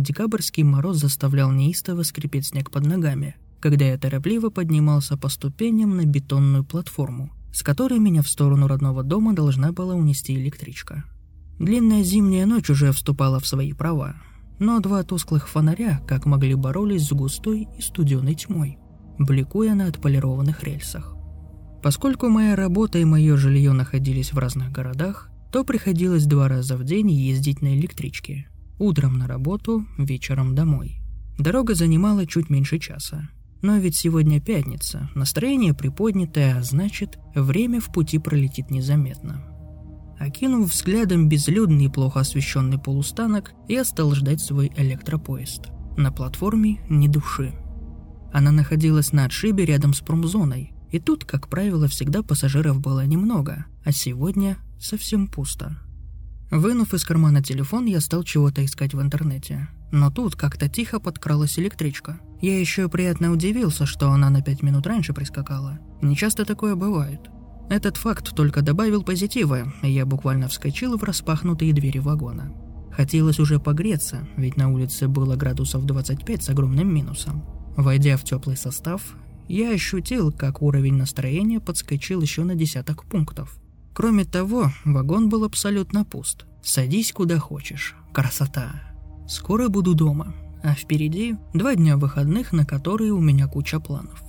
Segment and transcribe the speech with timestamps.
[0.00, 6.04] декабрьский мороз заставлял неистово скрипеть снег под ногами, когда я торопливо поднимался по ступеням на
[6.04, 11.04] бетонную платформу, с которой меня в сторону родного дома должна была унести электричка.
[11.58, 14.16] Длинная зимняя ночь уже вступала в свои права,
[14.58, 18.78] но два тусклых фонаря как могли боролись с густой и студеной тьмой,
[19.18, 21.14] бликуя на отполированных рельсах.
[21.82, 26.84] Поскольку моя работа и мое жилье находились в разных городах, то приходилось два раза в
[26.84, 28.49] день ездить на электричке.
[28.80, 31.02] Утром на работу, вечером домой.
[31.38, 33.28] Дорога занимала чуть меньше часа.
[33.60, 39.44] Но ведь сегодня пятница, настроение приподнятое, а значит, время в пути пролетит незаметно.
[40.18, 45.68] Окинув взглядом безлюдный и плохо освещенный полустанок, я стал ждать свой электропоезд.
[45.98, 47.52] На платформе ни души.
[48.32, 53.66] Она находилась на отшибе рядом с промзоной, и тут, как правило, всегда пассажиров было немного,
[53.84, 55.76] а сегодня совсем пусто.
[56.50, 59.68] Вынув из кармана телефон, я стал чего-то искать в интернете.
[59.92, 62.18] Но тут как-то тихо подкралась электричка.
[62.40, 65.78] Я еще приятно удивился, что она на пять минут раньше прискакала.
[66.02, 67.20] Не часто такое бывает.
[67.68, 72.52] Этот факт только добавил позитива, и я буквально вскочил в распахнутые двери вагона.
[72.90, 77.44] Хотелось уже погреться, ведь на улице было градусов 25 с огромным минусом.
[77.76, 83.59] Войдя в теплый состав, я ощутил, как уровень настроения подскочил еще на десяток пунктов.
[84.00, 86.46] Кроме того, вагон был абсолютно пуст.
[86.62, 87.94] Садись куда хочешь.
[88.14, 88.80] Красота.
[89.28, 94.22] Скоро буду дома, а впереди два дня выходных, на которые у меня куча планов.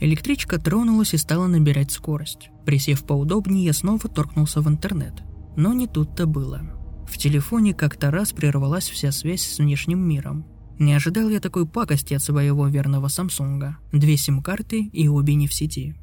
[0.00, 2.48] Электричка тронулась и стала набирать скорость.
[2.64, 5.12] Присев поудобнее, я снова торкнулся в интернет.
[5.56, 6.62] Но не тут-то было.
[7.06, 10.46] В телефоне как-то раз прервалась вся связь с внешним миром.
[10.78, 13.76] Не ожидал я такой пакости от своего верного Самсунга.
[13.92, 15.96] Две сим-карты и обе не в сети.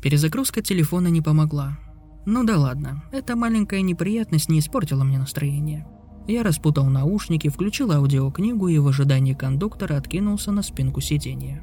[0.00, 1.76] Перезагрузка телефона не помогла.
[2.32, 5.84] Ну да ладно, эта маленькая неприятность не испортила мне настроение.
[6.28, 11.60] Я распутал наушники, включил аудиокнигу и в ожидании кондуктора откинулся на спинку сиденья.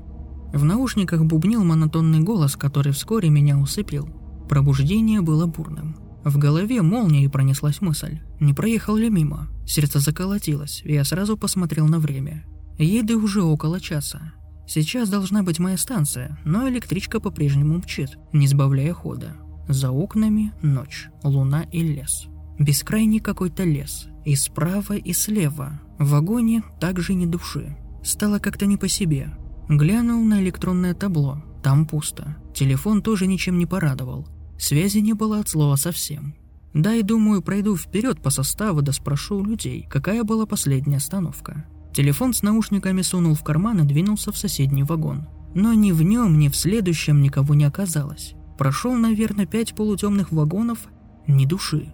[0.54, 4.10] В наушниках бубнил монотонный голос, который вскоре меня усыпил.
[4.50, 5.96] Пробуждение было бурным.
[6.26, 8.20] В голове молнией пронеслась мысль.
[8.42, 9.48] Не проехал ли мимо?
[9.66, 12.44] Сердце заколотилось, и я сразу посмотрел на время.
[12.78, 14.34] Еды уже около часа.
[14.68, 19.38] Сейчас должна быть моя станция, но электричка по-прежнему мчит, не сбавляя хода.
[19.68, 22.28] За окнами ночь, луна и лес.
[22.58, 24.08] Бескрайний какой-то лес.
[24.26, 25.82] И справа, и слева.
[26.00, 27.78] В вагоне также ни души.
[28.04, 29.30] Стало как-то не по себе.
[29.70, 31.44] Глянул на электронное табло.
[31.64, 32.38] Там пусто.
[32.54, 34.28] Телефон тоже ничем не порадовал.
[34.58, 36.36] Связи не было от слова совсем.
[36.74, 41.66] Да и думаю, пройду вперед по составу да спрошу у людей, какая была последняя остановка.
[41.94, 45.28] Телефон с наушниками сунул в карман и двинулся в соседний вагон.
[45.56, 48.36] Но ни в нем, ни в следующем никого не оказалось.
[48.58, 50.80] Прошел, наверное, пять полутемных вагонов,
[51.28, 51.92] ни души.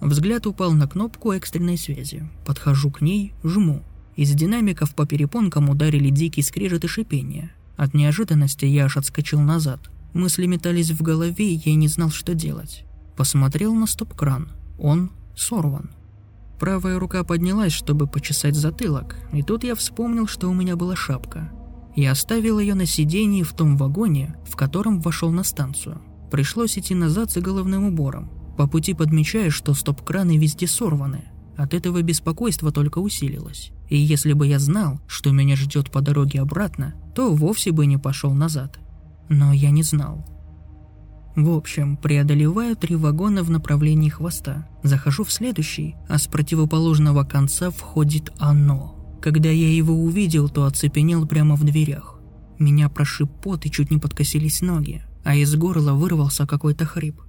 [0.00, 2.28] Взгляд упал на кнопку экстренной связи.
[2.44, 3.82] Подхожу к ней, жму.
[4.16, 7.52] Из динамиков по перепонкам ударили дикий скрежет и шипение.
[7.76, 9.90] От неожиданности я аж отскочил назад.
[10.12, 12.84] Мысли метались в голове, и я не знал, что делать.
[13.16, 14.50] Посмотрел на стоп-кран.
[14.78, 15.90] Он сорван.
[16.58, 21.50] Правая рука поднялась, чтобы почесать затылок, и тут я вспомнил, что у меня была шапка.
[21.94, 26.00] Я оставил ее на сиденье в том вагоне, в котором вошел на станцию.
[26.30, 28.30] Пришлось идти назад за головным убором.
[28.56, 31.24] По пути подмечаю, что стоп-краны везде сорваны.
[31.56, 33.72] От этого беспокойство только усилилось.
[33.88, 37.98] И если бы я знал, что меня ждет по дороге обратно, то вовсе бы не
[37.98, 38.78] пошел назад.
[39.28, 40.26] Но я не знал.
[41.36, 44.68] В общем, преодолеваю три вагона в направлении хвоста.
[44.82, 49.01] Захожу в следующий, а с противоположного конца входит оно.
[49.22, 52.18] Когда я его увидел, то оцепенел прямо в дверях.
[52.58, 57.20] Меня прошиб пот и чуть не подкосились ноги, а из горла вырвался какой-то хрип.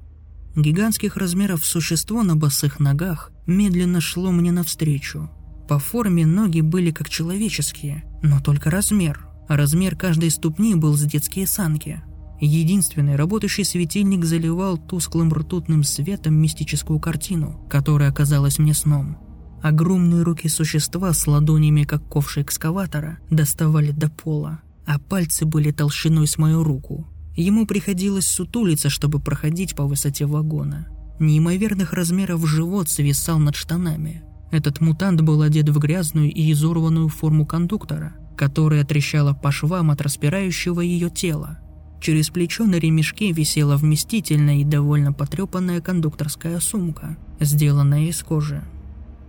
[0.55, 5.29] Гигантских размеров существо на босых ногах медленно шло мне навстречу.
[5.69, 9.27] По форме ноги были как человеческие, но только размер.
[9.47, 12.01] Размер каждой ступни был с детские санки–
[12.45, 19.18] Единственный работающий светильник заливал тусклым ртутным светом мистическую картину, которая оказалась мне сном.
[19.63, 26.27] Огромные руки существа с ладонями, как ковши экскаватора, доставали до пола, а пальцы были толщиной
[26.27, 27.07] с мою руку.
[27.38, 30.88] Ему приходилось сутулиться, чтобы проходить по высоте вагона.
[31.18, 34.24] Неимоверных размеров живот свисал над штанами.
[34.51, 40.01] Этот мутант был одет в грязную и изорванную форму кондуктора, которая трещала по швам от
[40.01, 41.59] распирающего ее тела.
[42.01, 48.62] Через плечо на ремешке висела вместительная и довольно потрепанная кондукторская сумка, сделанная из кожи.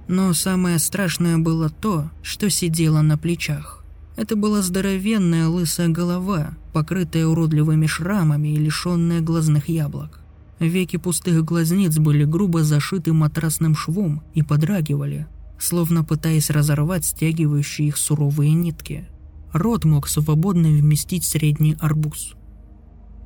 [0.09, 3.85] Но самое страшное было то, что сидело на плечах.
[4.17, 10.21] Это была здоровенная лысая голова, покрытая уродливыми шрамами и лишенная глазных яблок.
[10.61, 15.27] Веки пустых глазниц были грубо зашиты матрасным швом и подрагивали.
[15.56, 19.09] словно пытаясь разорвать стягивающие их суровые нитки.
[19.53, 22.35] Рот мог свободно вместить средний арбуз.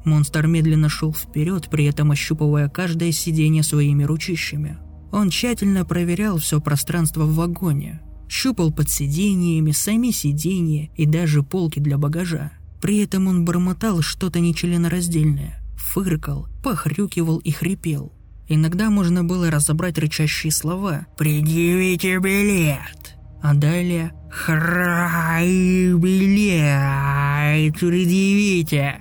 [0.04, 4.78] Монстр медленно шел вперед, при этом ощупывая каждое сиденье своими ручищами.
[5.12, 11.80] Он тщательно проверял все пространство в вагоне, щупал под сиденьями, сами сиденья и даже полки
[11.80, 12.52] для багажа.
[12.80, 18.12] При этом он бормотал что-то нечленораздельное, фыркал, похрюкивал и хрипел.
[18.48, 25.46] Иногда можно было разобрать рычащие слова «Предъявите билет!» А далее «Храй
[25.94, 27.74] билет!
[27.78, 29.00] Предъявите!»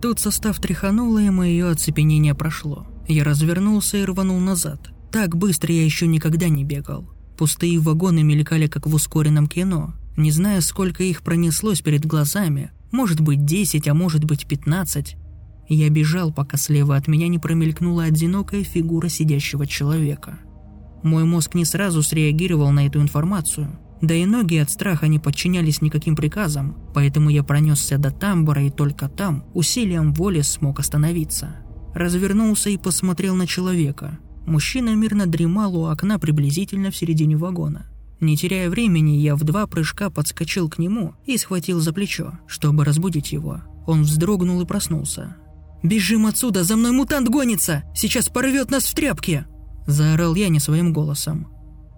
[0.00, 2.86] Тут состав тряхануло, и мое оцепенение прошло.
[3.10, 4.92] Я развернулся и рванул назад.
[5.10, 7.10] Так быстро я еще никогда не бегал.
[7.36, 9.94] Пустые вагоны мелькали, как в ускоренном кино.
[10.16, 12.70] Не зная, сколько их пронеслось перед глазами.
[12.92, 15.16] Может быть, 10, а может быть, 15.
[15.68, 20.38] Я бежал, пока слева от меня не промелькнула одинокая фигура сидящего человека.
[21.02, 23.76] Мой мозг не сразу среагировал на эту информацию.
[24.00, 28.70] Да и ноги от страха не подчинялись никаким приказам, поэтому я пронесся до тамбура и
[28.70, 31.56] только там усилием воли смог остановиться.
[31.94, 34.18] Развернулся и посмотрел на человека.
[34.46, 37.86] Мужчина мирно дремал у окна приблизительно в середине вагона.
[38.20, 42.84] Не теряя времени, я в два прыжка подскочил к нему и схватил за плечо, чтобы
[42.84, 43.62] разбудить его.
[43.86, 45.36] Он вздрогнул и проснулся.
[45.82, 47.84] «Бежим отсюда, за мной мутант гонится!
[47.94, 49.46] Сейчас порвет нас в тряпки!»
[49.86, 51.48] Заорал я не своим голосом.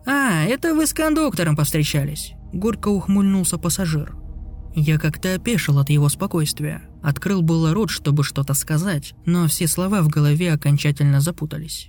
[0.06, 4.14] «А, это вы с кондуктором повстречались!» Горько ухмыльнулся пассажир.
[4.74, 6.82] Я как-то опешил от его спокойствия.
[7.02, 11.88] Открыл было рот, чтобы что-то сказать, но все слова в голове окончательно запутались.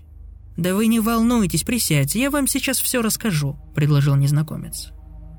[0.57, 4.91] «Да вы не волнуйтесь, присядьте, я вам сейчас все расскажу»,– предложил незнакомец.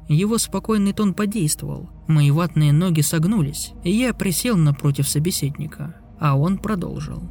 [0.09, 6.59] Его спокойный тон подействовал, мои ватные ноги согнулись, и я присел напротив собеседника, а он
[6.59, 7.23] продолжил.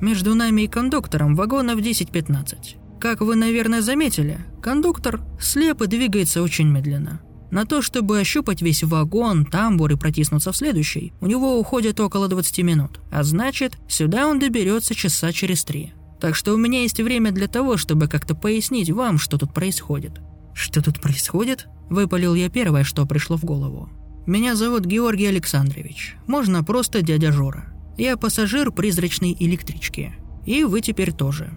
[0.00, 3.00] «Между нами и кондуктором вагонов 10-15.
[3.00, 7.20] Как вы, наверное, заметили, кондуктор слеп и двигается очень медленно.
[7.54, 12.26] На то, чтобы ощупать весь вагон, тамбур и протиснуться в следующий, у него уходит около
[12.26, 15.92] 20 минут, а значит, сюда он доберется часа через три.
[16.20, 20.20] Так что у меня есть время для того, чтобы как-то пояснить вам, что тут происходит.
[20.52, 21.68] Что тут происходит?
[21.88, 23.88] Выпалил я первое, что пришло в голову.
[24.26, 26.16] Меня зовут Георгий Александрович.
[26.26, 27.72] Можно просто дядя Жора.
[27.96, 30.12] Я пассажир призрачной электрички.
[30.44, 31.56] И вы теперь тоже.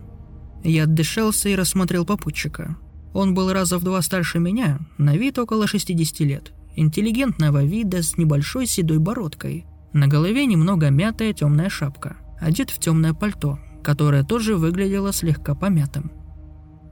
[0.64, 2.78] Я отдышался и рассмотрел попутчика.
[3.18, 6.54] Он был раза в два старше меня, на вид около 60 лет.
[6.76, 9.66] Интеллигентного вида с небольшой седой бородкой.
[9.92, 12.18] На голове немного мятая темная шапка.
[12.40, 16.12] Одет в темное пальто, которое тоже выглядело слегка помятым.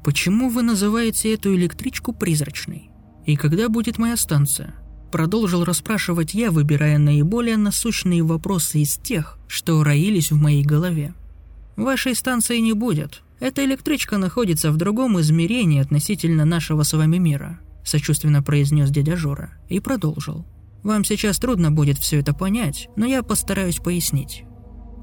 [0.04, 2.90] «Почему вы называете эту электричку призрачной?
[3.28, 4.74] И когда будет моя станция?»
[5.12, 11.14] Продолжил расспрашивать я, выбирая наиболее насущные вопросы из тех, что роились в моей голове.
[11.76, 13.22] «Вашей станции не будет.
[13.40, 19.52] Эта электричка находится в другом измерении относительно нашего с вами мира», сочувственно произнес дядя Жора
[19.68, 20.46] и продолжил.
[20.84, 24.44] «Вам сейчас трудно будет все это понять, но я постараюсь пояснить.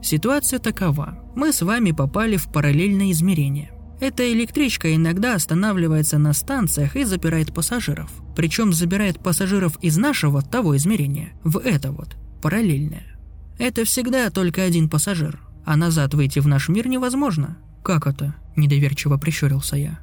[0.02, 1.18] Ситуация такова.
[1.36, 3.72] Мы с вами попали в параллельное измерение.
[4.00, 8.10] Эта электричка иногда останавливается на станциях и запирает пассажиров.
[8.34, 13.16] Причем забирает пассажиров из нашего того измерения в это вот, параллельное.
[13.60, 17.58] Это всегда только один пассажир, а назад выйти в наш мир невозможно.
[17.82, 18.34] Как это?
[18.56, 19.98] Недоверчиво прищурился я.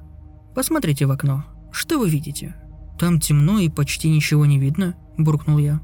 [0.55, 1.45] Посмотрите в окно.
[1.71, 2.55] Что вы видите?
[3.00, 5.81] Там темно и почти ничего не видно, буркнул я.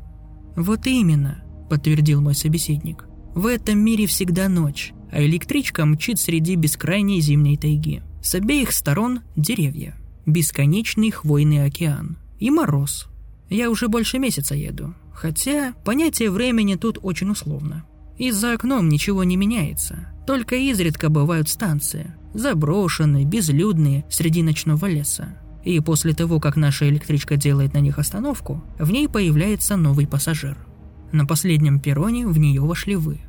[0.55, 3.05] Вот именно, подтвердил мой собеседник.
[3.33, 8.01] В этом мире всегда ночь, а электричка мчит среди бескрайней зимней тайги.
[8.21, 13.07] С обеих сторон деревья, бесконечный хвойный океан и мороз.
[13.49, 17.85] Я уже больше месяца еду, хотя понятие времени тут очень условно.
[18.17, 25.37] И за окном ничего не меняется, только изредка бывают станции, заброшенные, безлюдные, среди ночного леса.
[25.63, 30.57] И после того, как наша электричка делает на них остановку, в ней появляется новый пассажир–
[31.15, 33.21] на последнем перроне в нее вошли вы.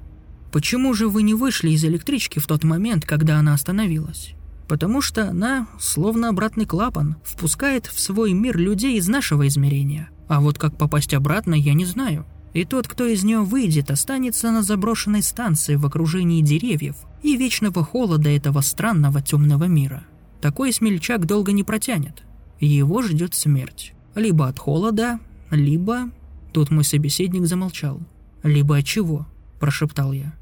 [0.51, 4.33] Почему же вы не вышли из электрички в тот момент, когда она остановилась?
[4.67, 10.11] Потому что она, словно обратный клапан, впускает в свой мир людей из нашего измерения.
[10.27, 12.27] А вот как попасть обратно, я не знаю.
[12.57, 17.85] И тот, кто из нее выйдет, останется на заброшенной станции в окружении деревьев и вечного
[17.85, 20.05] холода этого странного темного мира.
[20.41, 22.23] Такой смельчак долго не протянет.
[22.59, 23.93] Его ждет смерть.
[24.15, 25.21] Либо от холода,
[25.51, 26.11] либо
[26.55, 28.01] Тут мой собеседник замолчал.
[28.43, 29.27] «Либо от чего?»–
[29.61, 30.33] прошептал я.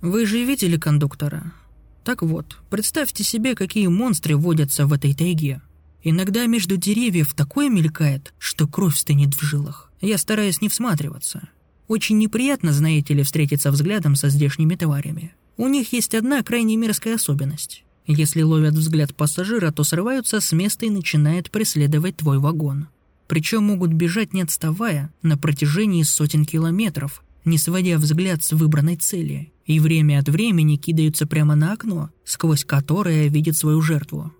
[0.00, 1.52] «Вы же видели кондуктора?»
[2.02, 5.60] «Так вот, представьте себе, какие монстры водятся в этой тайге.
[6.02, 9.91] Иногда между деревьев такое мелькает, что кровь стынет в жилах.
[10.02, 11.48] Я стараюсь не всматриваться.
[11.86, 15.34] Очень неприятно, знаете ли, встретиться взглядом со здешними тварями.
[15.56, 17.84] У них есть одна крайне мерзкая особенность.
[18.06, 22.88] Если ловят взгляд пассажира, то срываются с места и начинают преследовать твой вагон.
[23.28, 29.52] Причем могут бежать не отставая на протяжении сотен километров, не сводя взгляд с выбранной цели,
[29.66, 34.32] и время от времени кидаются прямо на окно, сквозь которое видит свою жертву.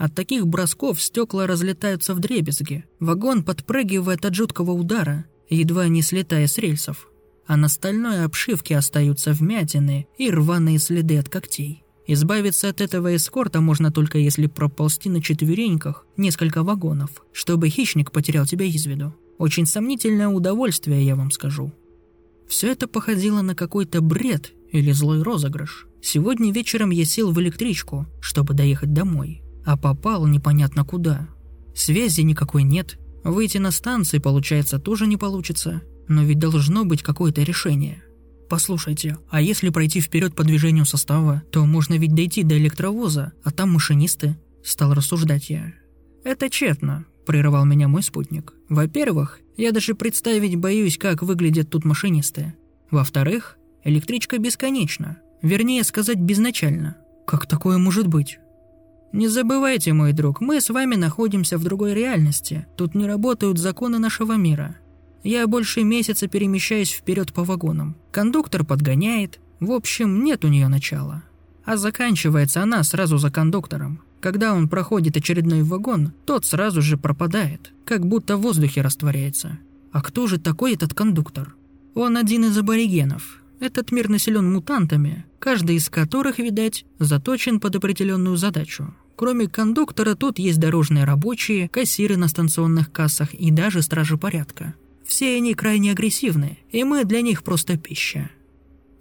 [0.00, 6.46] От таких бросков стекла разлетаются в дребезги, вагон подпрыгивает от жуткого удара, едва не слетая
[6.46, 7.10] с рельсов,
[7.46, 11.84] а на стальной обшивке остаются вмятины и рваные следы от когтей.
[12.06, 18.46] Избавиться от этого эскорта можно только если проползти на четвереньках несколько вагонов, чтобы хищник потерял
[18.46, 19.14] тебя из виду.
[19.36, 21.74] Очень сомнительное удовольствие, я вам скажу.
[22.48, 25.86] Все это походило на какой-то бред или злой розыгрыш.
[26.00, 31.28] Сегодня вечером я сел в электричку, чтобы доехать домой, а попал непонятно куда.
[31.74, 37.42] Связи никакой нет, выйти на станции, получается, тоже не получится, но ведь должно быть какое-то
[37.42, 38.02] решение–
[38.50, 43.52] Послушайте, а если пройти вперед по движению состава, то можно ведь дойти до электровоза, а
[43.52, 44.36] там машинисты.
[44.64, 45.72] Стал рассуждать я.
[46.24, 48.52] Это тщетно, прерывал меня мой спутник.
[48.68, 52.54] Во-первых, я даже представить боюсь, как выглядят тут машинисты.
[52.90, 55.18] Во-вторых, электричка бесконечна.
[55.42, 56.96] Вернее сказать, безначально.
[57.28, 58.40] Как такое может быть?
[59.12, 62.66] Не забывайте, мой друг, мы с вами находимся в другой реальности.
[62.76, 64.76] Тут не работают законы нашего мира.
[65.24, 67.96] Я больше месяца перемещаюсь вперед по вагонам.
[68.12, 69.40] Кондуктор подгоняет.
[69.58, 71.24] В общем, нет у нее начала.
[71.64, 74.00] А заканчивается она сразу за кондуктором.
[74.20, 79.58] Когда он проходит очередной вагон, тот сразу же пропадает, как будто в воздухе растворяется.
[79.92, 81.54] А кто же такой этот кондуктор?
[81.94, 83.39] Он один из аборигенов.
[83.60, 88.94] Этот мир населен мутантами, каждый из которых, видать, заточен под определенную задачу.
[89.16, 94.74] Кроме кондуктора тут есть дорожные рабочие, кассиры на станционных кассах и даже стражи порядка.
[95.04, 98.30] Все они крайне агрессивны, и мы для них просто пища.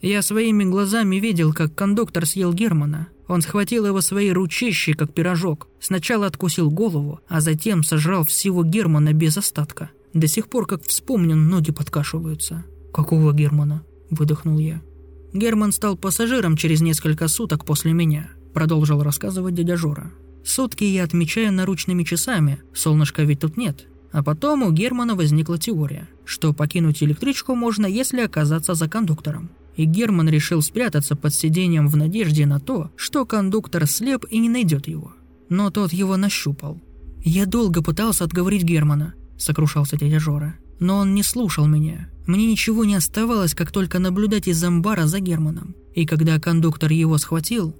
[0.01, 3.08] Я своими глазами видел, как кондуктор съел Германа.
[3.30, 5.70] Он схватил его своей ручищей, как пирожок.
[5.80, 9.89] Сначала откусил голову, а затем сожрал всего Германа без остатка.
[10.13, 12.66] До сих пор, как вспомню, ноги подкашиваются.
[12.94, 14.82] «Какого Германа?»– выдохнул я.
[15.34, 20.12] «Герман стал пассажиром через несколько суток после меня»,– продолжил рассказывать дядя Жора.
[20.44, 23.88] «Сутки я отмечаю наручными часами, солнышка ведь тут нет.
[24.12, 29.51] А потом у Германа возникла теория, что покинуть электричку можно, если оказаться за кондуктором.
[29.75, 34.50] И Герман решил спрятаться под сиденьем в надежде на то, что кондуктор слеп и не
[34.50, 35.13] найдет его.
[35.48, 36.82] Но тот его нащупал.
[37.24, 40.56] «Я долго пытался отговорить Германа»,– сокрушался дядя Жора.
[40.80, 42.10] Но он не слушал меня.
[42.26, 45.76] Мне ничего не оставалось, как только наблюдать из амбара за Германом.
[45.94, 47.76] И когда кондуктор его схватил,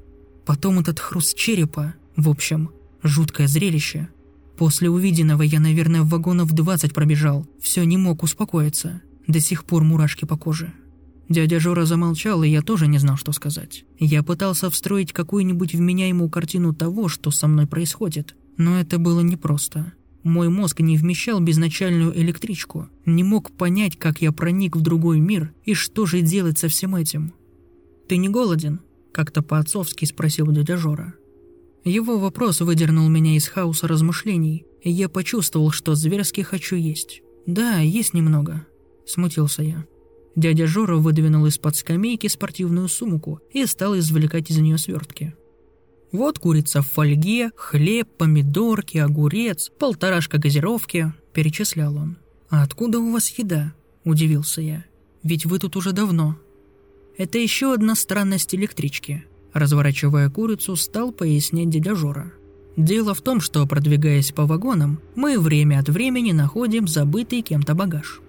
[0.46, 2.72] потом этот хруст черепа, в общем,
[3.04, 4.10] жуткое зрелище–
[4.60, 7.48] После увиденного я, наверное, в вагонов 20 пробежал.
[7.62, 9.02] Все не мог успокоиться.
[9.26, 10.74] До сих пор мурашки по коже.
[11.30, 13.86] Дядя Жора замолчал, и я тоже не знал, что сказать.
[14.00, 18.36] Я пытался встроить какую-нибудь вменяемую картину того, что со мной происходит.
[18.58, 19.94] Но это было непросто.
[20.24, 25.54] Мой мозг не вмещал безначальную электричку, не мог понять, как я проник в другой мир
[25.64, 27.34] и что же делать со всем этим.
[28.08, 28.82] «Ты не голоден?»–
[29.14, 31.14] как-то по-отцовски спросил дядя Жора.
[31.86, 37.22] Его вопрос выдернул меня из хаоса размышлений, и я почувствовал, что зверски хочу есть.
[37.46, 38.66] «Да, есть немного»,–
[39.06, 39.86] смутился я.
[40.36, 45.36] Дядя Жора выдвинул из-под скамейки спортивную сумку и стал извлекать из нее свертки.
[46.12, 52.18] «Вот курица в фольге, хлеб, помидорки, огурец, полторашка газировки»,– перечислял он.
[52.50, 53.74] «А откуда у вас еда?»–
[54.04, 54.86] удивился я.
[55.24, 56.38] «Ведь вы тут уже давно».
[57.18, 62.32] Это еще одна странность электрички– Разворачивая курицу, стал пояснять дядя Жора.
[62.78, 68.22] Дело в том, что, продвигаясь по вагонам, мы время от времени находим забытый кем-то багаж.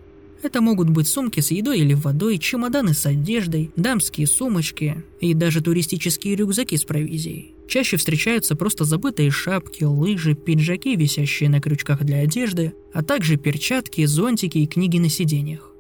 [0.42, 5.60] Это могут быть сумки с едой или водой, чемоданы с одеждой, дамские сумочки и даже
[5.60, 7.54] туристические рюкзаки с провизией.
[7.68, 14.04] Чаще встречаются просто забытые шапки, лыжи, пиджаки, висящие на крючках для одежды, а также перчатки,
[14.06, 15.70] зонтики и книги на сиденьях.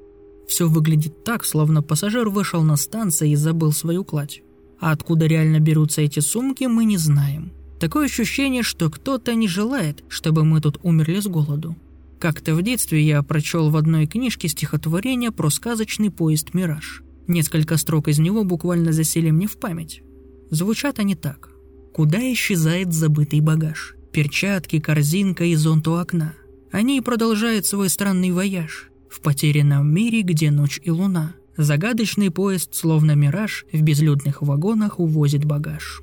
[0.46, 4.42] Все выглядит так, словно пассажир вышел на станцию и забыл свою кладь.
[4.78, 7.50] А откуда реально берутся эти сумки, мы не знаем.
[7.80, 11.76] Такое ощущение, что кто-то не желает, чтобы мы тут умерли с голоду.
[12.20, 17.02] Как-то в детстве я прочел в одной книжке стихотворение про сказочный поезд «Мираж».
[17.26, 20.02] Несколько строк из него буквально засели мне в память.
[20.50, 21.48] Звучат они так.
[21.94, 23.94] «Куда исчезает забытый багаж?
[24.12, 26.34] Перчатки, корзинка и зонт у окна.
[26.70, 31.34] Они продолжают свой странный вояж в потерянном мире, где ночь и луна.
[31.56, 36.02] Загадочный поезд, словно мираж, в безлюдных вагонах увозит багаж.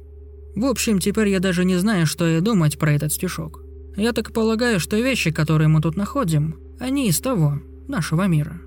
[0.55, 3.66] В общем, теперь я даже не знаю, что и думать про этот стишок.
[3.97, 8.61] Я так полагаю, что вещи, которые мы тут находим, они из того, нашего мира.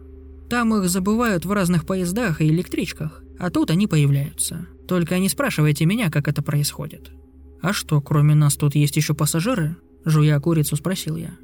[0.50, 4.66] Там их забывают в разных поездах и электричках, а тут они появляются.
[4.88, 7.12] Только не спрашивайте меня, как это происходит.
[7.62, 11.36] «А что, кроме нас тут есть еще пассажиры?» Жуя курицу, спросил я.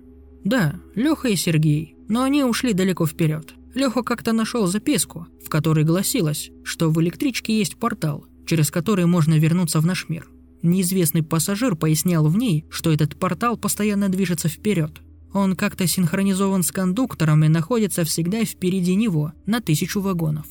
[0.43, 3.55] «Да, Леха и Сергей, но они ушли далеко вперед.
[3.75, 9.39] Леха как-то нашел записку, в которой гласилось, что в электричке есть портал, через который можно
[9.39, 10.27] вернуться в наш мир.
[10.63, 15.01] Неизвестный пассажир пояснял в ней, что этот портал постоянно движется вперед.
[15.33, 20.47] Он как-то синхронизован с кондуктором и находится всегда впереди него, на тысячу вагонов.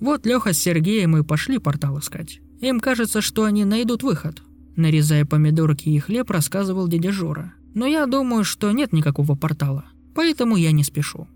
[0.00, 2.40] Вот Леха с Сергеем и пошли портал искать.
[2.60, 4.42] Им кажется, что они найдут выход.
[4.74, 7.54] Нарезая помидорки и хлеб, рассказывал дядя Жора.
[7.74, 9.84] Но я думаю, что нет никакого портала,
[10.14, 11.28] поэтому я не спешу.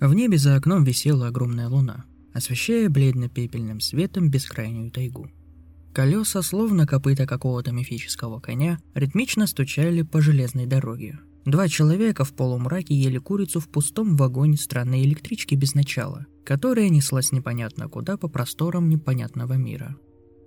[0.00, 5.30] В небе за окном висела огромная луна, освещая бледно-пепельным светом бескрайнюю тайгу.
[5.98, 11.18] Колеса, словно копыта какого-то мифического коня, ритмично стучали по железной дороге.
[11.44, 17.32] Два человека в полумраке ели курицу в пустом вагоне странной электрички без начала, которая неслась
[17.32, 19.96] непонятно куда по просторам непонятного мира.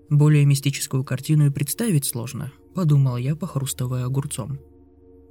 [0.09, 4.57] Более мистическую картину и представить сложно, подумал я, похрустывая огурцом.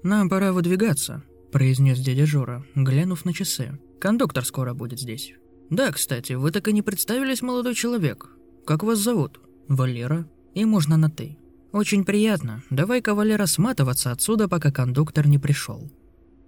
[0.03, 3.79] «Нам пора выдвигаться»,– произнес дядя Жора, глянув на часы.
[3.99, 5.33] «Кондуктор скоро будет здесь».
[5.71, 8.29] «Да, кстати, вы так и не представились, молодой человек.
[8.67, 10.27] Как вас зовут?» «Валера.
[10.53, 11.39] И можно на «ты».
[11.71, 12.65] «Очень приятно.
[12.71, 15.89] Давай-ка, Валера, сматываться отсюда, пока кондуктор не пришел».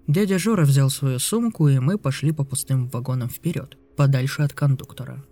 [0.08, 5.24] Дядя Жора взял свою сумку, и мы пошли по пустым вагонам вперед, подальше от кондуктора.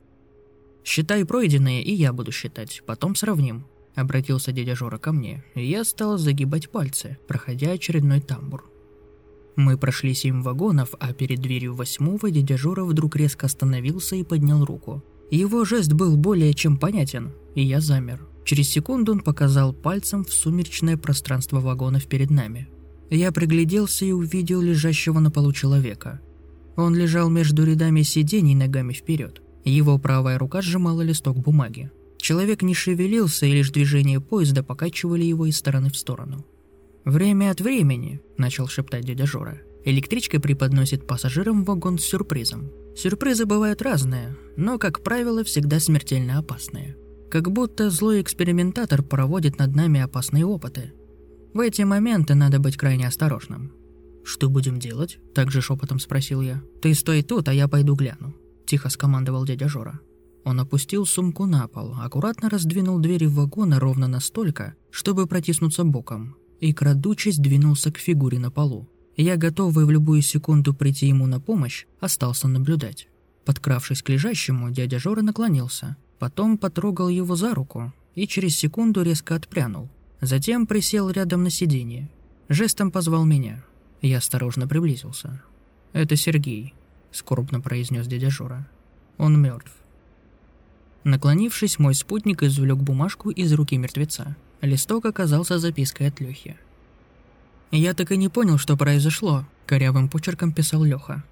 [0.84, 3.66] «Считай пройденные, и я буду считать, потом сравним»,—
[3.96, 8.70] обратился дядя Жора ко мне, и я стал загибать пальцы, проходя очередной тамбур.
[9.56, 14.64] Мы прошли семь вагонов, а перед дверью восьмого дядя Жора вдруг резко остановился и поднял
[14.64, 15.02] руку.
[15.30, 18.26] Его жест был более чем понятен, и я замер.
[18.44, 22.68] Через секунду он показал пальцем в сумеречное пространство вагонов перед нами.
[23.10, 26.20] Я пригляделся и увидел лежащего на полу человека.
[26.76, 29.42] Он лежал между рядами сидений ногами вперед.
[29.64, 31.90] Его правая рука сжимала листок бумаги.
[32.18, 36.44] Человек не шевелился, и лишь движение поезда покачивали его из стороны в сторону.
[37.04, 39.60] «Время от времени»,– начал шептать дядя Жора.
[39.84, 42.70] «Электричка преподносит пассажирам вагон с сюрпризом.
[42.96, 46.96] Сюрпризы бывают разные, но, как правило, всегда смертельно опасные.
[47.30, 50.92] Как будто злой экспериментатор проводит над нами опасные опыты.
[51.54, 53.72] В эти моменты надо быть крайне осторожным.
[54.24, 56.62] «Что будем делать?»– также шепотом спросил я.
[56.82, 58.34] «Ты стой тут, а я пойду гляну»,–
[58.66, 60.00] тихо скомандовал дядя Жора.
[60.44, 66.72] Он опустил сумку на пол, аккуратно раздвинул двери вагона ровно настолько, чтобы протиснуться боком, и,
[66.72, 68.88] крадучись, двинулся к фигуре на полу.
[69.20, 73.08] Я, готовый в любую секунду прийти ему на помощь, остался наблюдать.
[73.44, 79.34] Подкравшись к лежащему, дядя Жора наклонился, Потом потрогал его за руку и через секунду резко
[79.34, 79.88] отпрянул.
[80.20, 82.10] Затем присел рядом на сиденье.
[82.50, 83.64] Жестом позвал меня.
[84.02, 85.42] Я осторожно приблизился.
[85.94, 86.74] «Это Сергей»,—
[87.10, 88.68] скорбно произнес дядя Жора.
[89.16, 89.72] «Он мертв».
[91.04, 94.36] Наклонившись, мой спутник извлек бумажку из руки мертвеца.
[94.60, 96.58] Листок оказался запиской от Лехи.
[97.70, 101.22] «Я так и не понял, что произошло»,— корявым почерком писал Леха.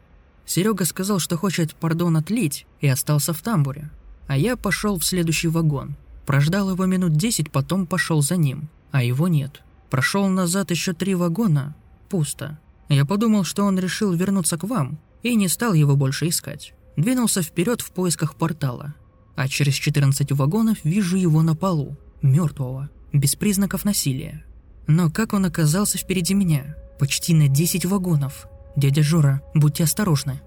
[0.46, 3.90] Серега сказал, что хочет пардон отлить, и остался в тамбуре.
[4.28, 5.96] А я пошел в следующий вагон.
[6.26, 8.68] Прождал его минут десять, потом пошел за ним.
[8.90, 9.62] А его нет.
[9.90, 11.74] Прошел назад еще три вагона.
[12.08, 12.58] Пусто.
[12.88, 16.72] Я подумал, что он решил вернуться к вам, и не стал его больше искать.
[16.96, 18.94] Двинулся вперед в поисках портала.
[19.36, 24.44] А через 14 вагонов вижу его на полу, мертвого, без признаков насилия.
[24.88, 26.74] Но как он оказался впереди меня?
[26.98, 28.48] Почти на 10 вагонов.
[28.74, 30.40] Дядя Жора, будьте осторожны.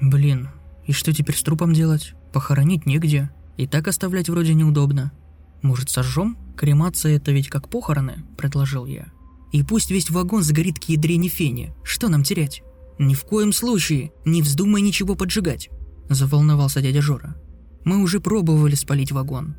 [0.00, 0.50] Блин,
[0.86, 2.14] и что теперь с трупом делать?
[2.34, 5.10] Похоронить негде, и так оставлять вроде неудобно.
[5.62, 6.36] Может, сожжем?
[6.54, 9.06] Кремация это ведь как похороны, предложил я.
[9.52, 11.74] И пусть весь вагон сгорит к ядрене фени.
[11.82, 12.62] Что нам терять?
[12.98, 15.70] Ни в коем случае, не вздумай ничего поджигать,
[16.10, 17.36] заволновался дядя Жора.
[17.84, 19.56] Мы уже пробовали спалить вагон.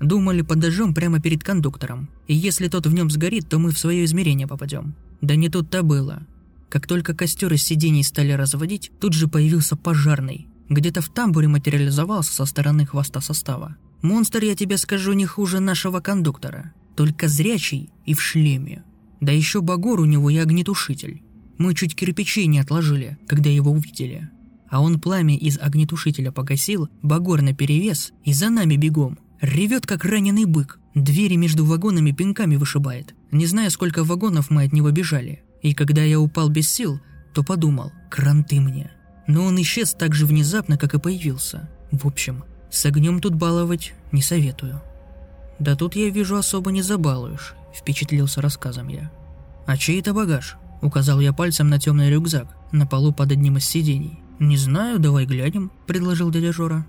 [0.00, 2.08] Думали, подожжем прямо перед кондуктором.
[2.26, 4.94] И если тот в нем сгорит, то мы в свое измерение попадем.
[5.20, 6.26] Да не тут-то было.
[6.68, 12.32] Как только костер из сидений стали разводить, тут же появился пожарный где-то в тамбуре материализовался
[12.32, 13.76] со стороны хвоста состава.
[14.02, 16.72] Монстр, я тебе скажу, не хуже нашего кондуктора.
[16.96, 18.84] Только зрячий и в шлеме.
[19.20, 21.22] Да еще багор у него и огнетушитель.
[21.58, 24.30] Мы чуть кирпичей не отложили, когда его увидели.
[24.70, 29.18] А он пламя из огнетушителя погасил, багор наперевес и за нами бегом.
[29.40, 30.78] Ревет, как раненый бык.
[30.94, 33.14] Двери между вагонами пинками вышибает.
[33.30, 35.42] Не знаю, сколько вагонов мы от него бежали.
[35.62, 37.00] И когда я упал без сил,
[37.32, 38.90] то подумал, кранты мне.
[39.26, 41.70] Но он исчез так же внезапно, как и появился.
[41.90, 44.82] В общем, с огнем тут баловать не советую.
[45.58, 49.10] «Да тут я вижу особо не забалуешь»,– впечатлился рассказом я.
[49.66, 53.64] «А чей это багаж?»– указал я пальцем на темный рюкзак на полу под одним из
[53.64, 54.20] сидений.
[54.38, 56.86] «Не знаю, давай глянем»,– предложил дядя Жора.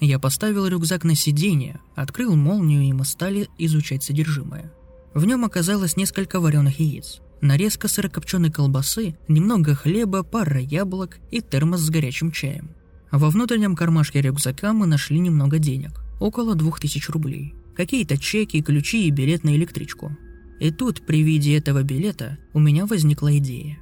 [0.00, 4.72] Я поставил рюкзак на сиденье, открыл молнию, и мы стали изучать содержимое.
[5.12, 11.80] В нем оказалось несколько вареных яиц, нарезка сырокопченой колбасы, немного хлеба, пара яблок и термос
[11.80, 12.70] с горячим чаем.
[13.10, 17.54] Во внутреннем кармашке рюкзака мы нашли немного денег, около двух тысяч рублей.
[17.74, 20.16] Какие-то чеки, ключи и билет на электричку.
[20.60, 23.78] И тут, при виде этого билета, у меня возникла идея.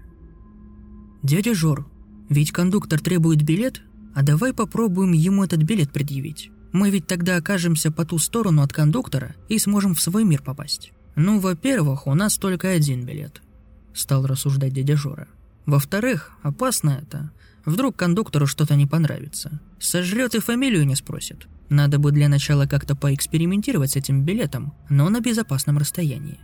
[1.22, 1.86] «Дядя Жор,
[2.28, 3.82] ведь кондуктор требует билет,
[4.16, 6.50] а давай попробуем ему этот билет предъявить.
[6.72, 10.92] Мы ведь тогда окажемся по ту сторону от кондуктора и сможем в свой мир попасть.
[11.16, 13.42] Ну, во-первых, у нас только один билет»,—
[13.94, 15.28] стал рассуждать дядя Жора.
[15.66, 17.30] «Во-вторых, опасно это.
[17.66, 19.60] Вдруг кондуктору что-то не понравится.
[19.78, 21.46] Сожрет и фамилию не спросит.
[21.68, 26.40] Надо бы для начала как-то поэкспериментировать с этим билетом, но на безопасном расстоянии.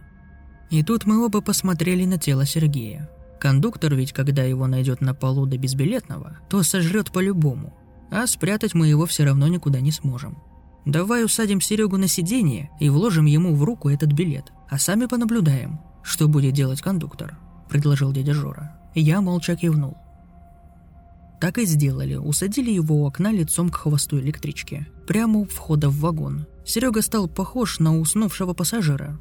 [0.69, 3.09] И тут мы оба посмотрели на тело Сергея.
[3.43, 7.75] Кондуктор ведь, когда его найдет на полу до безбилетного, то сожрет по-любому.
[8.09, 10.39] А спрятать мы его все равно никуда не сможем.
[10.85, 15.81] Давай усадим Серегу на сиденье и вложим ему в руку этот билет, а сами понаблюдаем,
[16.05, 17.37] что будет делать кондуктор»,–
[17.69, 18.79] предложил дядя Жора.
[18.95, 19.97] Я молча кивнул.
[21.41, 25.99] Так и сделали, усадили его у окна лицом к хвосту электрички, прямо у входа в
[25.99, 26.47] вагон.
[26.65, 29.19] Серега стал похож на уснувшего пассажира.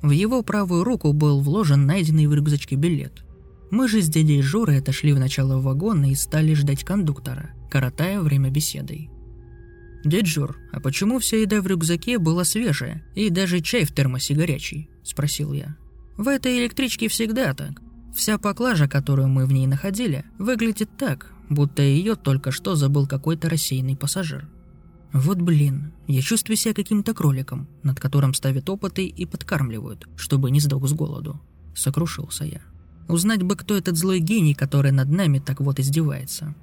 [0.00, 3.24] В его правую руку был вложен найденный в рюкзачке билет.
[3.70, 8.50] Мы же с дядей Жорой отошли в начало вагона и стали ждать кондуктора, коротая время
[8.50, 9.10] беседой.
[10.04, 14.34] «Дядь Жор, а почему вся еда в рюкзаке была свежая, и даже чай в термосе
[14.34, 15.76] горячий?»– спросил я.
[16.18, 17.80] «В этой электричке всегда так.
[18.14, 23.48] Вся поклажа, которую мы в ней находили, выглядит так, будто ее только что забыл какой-то
[23.48, 24.48] рассеянный пассажир.
[25.12, 30.60] Вот блин, я чувствую себя каким-то кроликом, над которым ставят опыты и подкармливают, чтобы не
[30.60, 31.40] сдох с голоду.
[31.74, 32.60] Сокрушился я.
[33.08, 36.54] Узнать бы, кто этот злой гений, который над нами так вот издевается.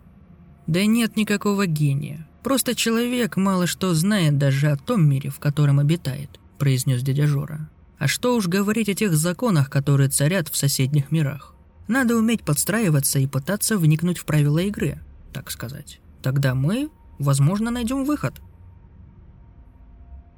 [0.67, 2.27] Да нет никакого гения.
[2.43, 7.69] Просто человек мало что знает даже о том мире, в котором обитает, произнес дядя Жора.
[7.99, 11.53] А что уж говорить о тех законах, которые царят в соседних мирах.
[11.87, 14.99] Надо уметь подстраиваться и пытаться вникнуть в правила игры,
[15.33, 15.99] так сказать.
[16.23, 18.41] Тогда мы, возможно, найдем выход.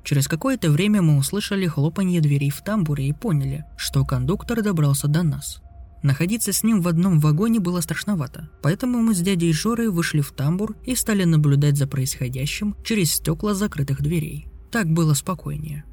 [0.03, 5.23] Через какое-то время мы услышали хлопанье дверей в тамбуре и поняли, что кондуктор добрался до
[5.23, 5.62] нас.
[6.03, 10.31] Находиться с ним в одном вагоне было страшновато, поэтому мы с дядей Жорой вышли в
[10.31, 14.47] тамбур и стали наблюдать за происходящим через стекла закрытых дверей.
[14.71, 15.85] Так было спокойнее.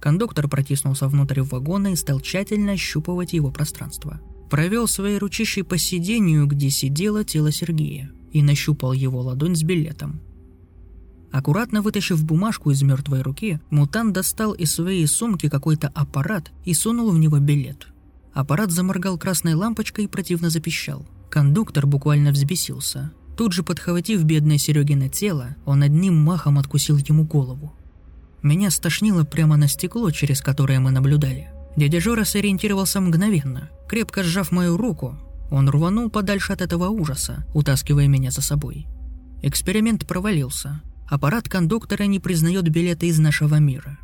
[0.00, 4.20] Кондуктор протиснулся внутрь вагона и стал тщательно ощупывать его пространство–
[4.54, 10.20] Провел своей ручищей по сиденью, где сидело тело Сергея, и нащупал его ладонь с билетом.
[11.32, 17.10] Аккуратно вытащив бумажку из мертвой руки, мутант достал из своей сумки какой-то аппарат и сунул
[17.10, 17.88] в него билет.
[18.34, 21.06] Аппарат заморгал красной лампочкой и противно запищал.
[21.30, 23.12] Кондуктор буквально взбесился.
[23.36, 27.72] Тут же подхватив бедное Серегино тело, он одним махом откусил ему голову.
[28.42, 31.48] Меня стошнило прямо на стекло, через которое мы наблюдали.
[31.76, 33.70] Дядя Жора сориентировался мгновенно.
[33.88, 35.18] Крепко сжав мою руку,
[35.50, 38.86] он рванул подальше от этого ужаса, утаскивая меня за собой.
[39.42, 40.82] Эксперимент провалился.
[41.08, 43.98] Аппарат кондуктора не признает билеты из нашего мира.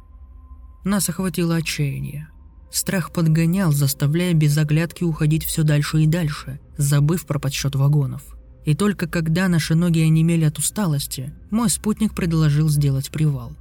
[0.84, 2.28] Нас охватило отчаяние.
[2.70, 8.22] Страх подгонял, заставляя без оглядки уходить все дальше и дальше, забыв про подсчет вагонов.
[8.64, 13.56] И только когда наши ноги онемели от усталости, мой спутник предложил сделать привал.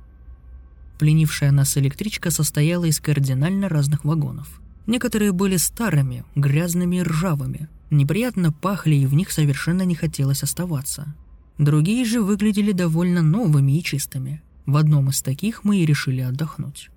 [1.00, 4.62] Пленившая нас электричка состояла из кардинально разных вагонов.
[4.86, 7.70] Некоторые были старыми, грязными и ржавыми.
[7.90, 11.16] Неприятно пахли, и в них совершенно не хотелось оставаться.
[11.58, 14.42] Другие же выглядели довольно новыми и чистыми.
[14.66, 16.90] В одном из таких мы и решили отдохнуть.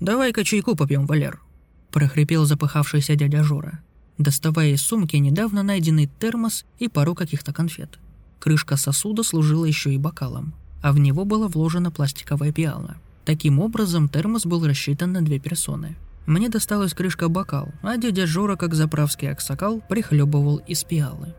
[0.00, 1.40] «Давай-ка чайку попьем, Валер»,–
[1.90, 3.80] прохрипел запыхавшийся дядя Жора,
[4.18, 7.98] доставая из сумки недавно найденный термос и пару каких-то конфет.
[8.38, 14.08] Крышка сосуда служила еще и бокалом, а в него была вложена пластиковая пиала– Таким образом,
[14.08, 15.96] термос был рассчитан на две персоны.
[16.26, 21.34] Мне досталась крышка бокал, а дядя Жора, как заправский аксакал, прихлебывал из пиалы.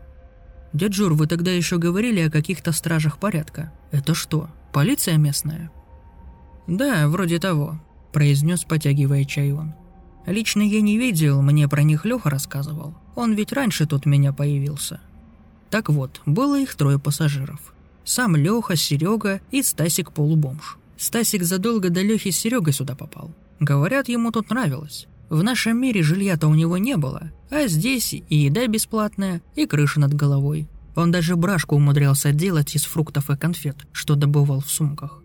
[0.74, 3.72] «Дядь Жор, вы тогда еще говорили о каких-то стражах порядка.
[3.90, 5.70] Это что, полиция местная?»
[6.66, 7.80] «Да, вроде того»,–
[8.12, 9.74] произнес, потягивая чай он.
[10.26, 12.94] «Лично я не видел, мне про них Леха рассказывал.
[13.16, 15.00] Он ведь раньше тут меня появился».
[15.70, 17.74] Так вот, было их трое пассажиров.
[18.04, 20.78] Сам Леха, Серега и Стасик полубомж.
[20.96, 23.30] Стасик задолго до Лехи с Серегой сюда попал.
[23.60, 25.06] Говорят, ему тут нравилось.
[25.28, 30.00] В нашем мире жилья-то у него не было, а здесь и еда бесплатная, и крыша
[30.00, 30.68] над головой.
[30.96, 35.22] Он даже брашку умудрялся делать из фруктов и конфет, что добывал в сумках.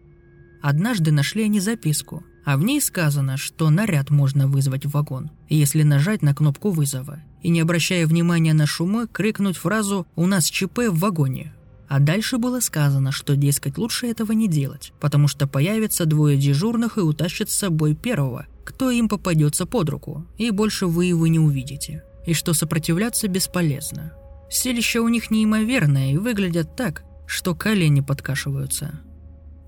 [0.62, 5.84] Однажды нашли они записку, а в ней сказано, что наряд можно вызвать в вагон, если
[5.84, 10.90] нажать на кнопку вызова, и не обращая внимания на шумы, крикнуть фразу «У нас ЧП
[10.90, 11.54] в вагоне»,
[11.88, 16.98] А дальше было сказано, что, дескать, лучше этого не делать, потому что появятся двое дежурных
[16.98, 21.38] и утащат с собой первого, кто им попадется под руку, и больше вы его не
[21.38, 22.04] увидите.
[22.26, 24.14] И что сопротивляться бесполезно.
[24.50, 29.00] Селище у них неимоверное и выглядят так, что колени подкашиваются.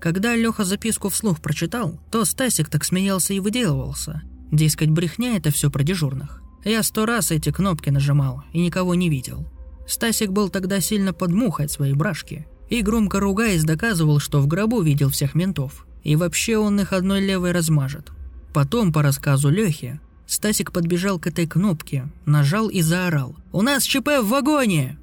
[0.06, 4.22] Когда Леха записку вслух прочитал, то Стасик так смеялся и выделывался.
[4.52, 6.44] Дескать, брехня это все про дежурных.
[6.64, 9.48] Я сто раз эти кнопки нажимал и никого не видел.
[9.88, 14.46] Стасик был тогда сильно под мухой от своей брашки и громко ругаясь доказывал, что в
[14.46, 15.88] гробу видел всех ментов.
[16.04, 18.12] И вообще он их одной левой размажет.
[18.54, 24.20] Потом, по рассказу Лехи, Стасик подбежал к этой кнопке, нажал и заорал «У нас ЧП
[24.22, 24.98] в вагоне!»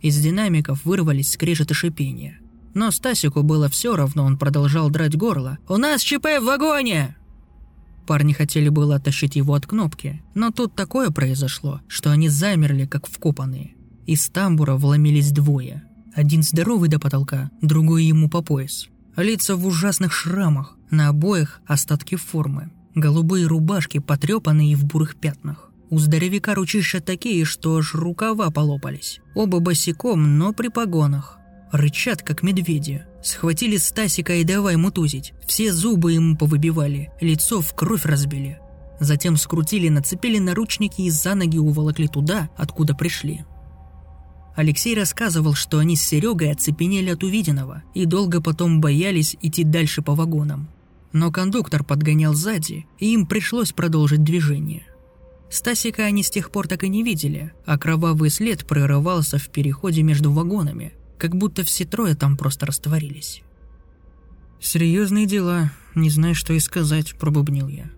[0.00, 2.40] Из динамиков вырвались скрежет и шипение.
[2.74, 7.16] Но Стасику было все равно, он продолжал драть горло «У нас ЧП в вагоне!»
[8.06, 13.06] Парни хотели было оттащить его от кнопки, но тут такое произошло, что они замерли, как
[13.06, 13.74] вкопанные.
[14.06, 15.84] Из тамбура вломились двое.
[16.14, 18.88] Один здоровый до потолка, другой ему по пояс.
[19.16, 22.72] Лица в ужасных шрамах, на обоих остатки формы.
[22.94, 25.70] Голубые рубашки, потрепанные в бурых пятнах.
[25.90, 29.20] У здоровяка ручища такие, что аж рукава полопались.
[29.34, 31.39] Оба босиком, но при погонах.
[31.72, 33.04] Рычат, как медведи.
[33.22, 35.32] Схватили Стасика и давай мутузить.
[35.46, 38.58] Все зубы ему повыбивали, лицо в кровь разбили.
[38.98, 43.44] Затем скрутили, нацепили наручники и за ноги уволокли туда, откуда пришли.
[44.56, 50.02] Алексей рассказывал, что они с Серегой оцепенели от увиденного и долго потом боялись идти дальше
[50.02, 50.68] по вагонам.
[51.12, 54.84] Но кондуктор подгонял сзади, и им пришлось продолжить движение.
[55.50, 60.02] Стасика они с тех пор так и не видели, а кровавый след прорывался в переходе
[60.02, 63.42] между вагонами, как будто все трое там просто растворились.
[64.58, 67.90] «Серьезные дела, не знаю, что и сказать»,– пробубнил я.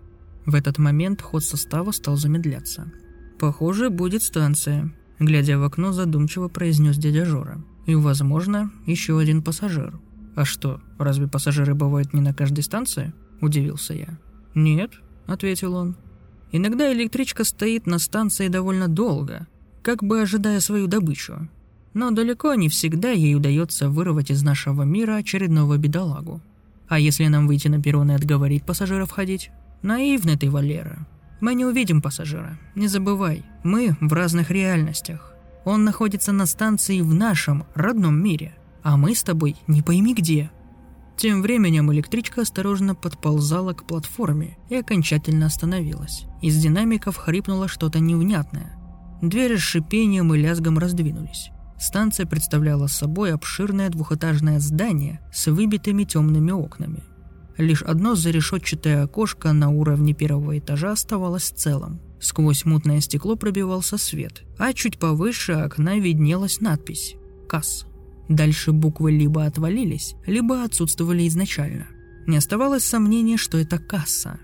[0.45, 2.91] В этот момент ход состава стал замедляться.
[3.39, 7.63] «Похоже, будет станция»,– глядя в окно, задумчиво произнес дядя Жора.
[7.85, 9.99] «И, возможно, еще один пассажир».
[10.35, 14.19] «А что, разве пассажиры бывают не на каждой станции?»– удивился я.
[14.53, 14.91] «Нет»,–
[15.27, 15.95] ответил он.
[16.51, 19.47] «Иногда электричка стоит на станции довольно долго,
[19.81, 21.47] как бы ожидая свою добычу.
[21.93, 26.41] Но далеко не всегда ей удается вырвать из нашего мира очередного бедолагу.
[26.87, 29.51] А если нам выйти на перрон и отговорить пассажиров ходить?
[29.81, 31.05] Наивный ты, Валера.
[31.41, 32.57] Мы не увидим пассажира.
[32.75, 35.33] Не забывай, мы в разных реальностях.
[35.65, 40.51] Он находится на станции в нашем родном мире– а мы с тобой не пойми где».
[41.15, 46.25] Тем временем электричка осторожно подползала к платформе и окончательно остановилась.
[46.41, 48.75] Из динамиков хрипнуло что-то невнятное.
[49.21, 51.51] Двери с шипением и лязгом раздвинулись.
[51.83, 57.03] Станция представляла собой обширное двухэтажное здание с выбитыми темными окнами.
[57.57, 61.99] Лишь одно зарешетчатое окошко на уровне первого этажа оставалось целым.
[62.21, 67.15] Сквозь мутное стекло пробивался свет, а чуть повыше окна виднелась надпись
[67.49, 67.85] «Касс».
[68.29, 71.87] Дальше буквы либо отвалились, либо отсутствовали изначально.
[72.27, 74.39] Не оставалось сомнения, что это касса.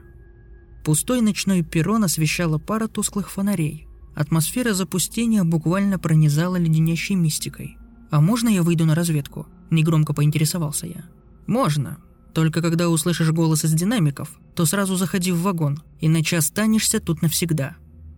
[0.84, 3.89] Пустой ночной перрон освещала пара тусклых фонарей.
[4.16, 7.78] Атмосфера запустения буквально пронизала леденящей мистикой.
[8.12, 11.06] «А можно я выйду на разведку?»– негромко поинтересовался я.
[11.48, 11.98] «Можно.
[12.34, 17.76] Только когда услышишь голос из динамиков, то сразу заходи в вагон, иначе останешься тут навсегда».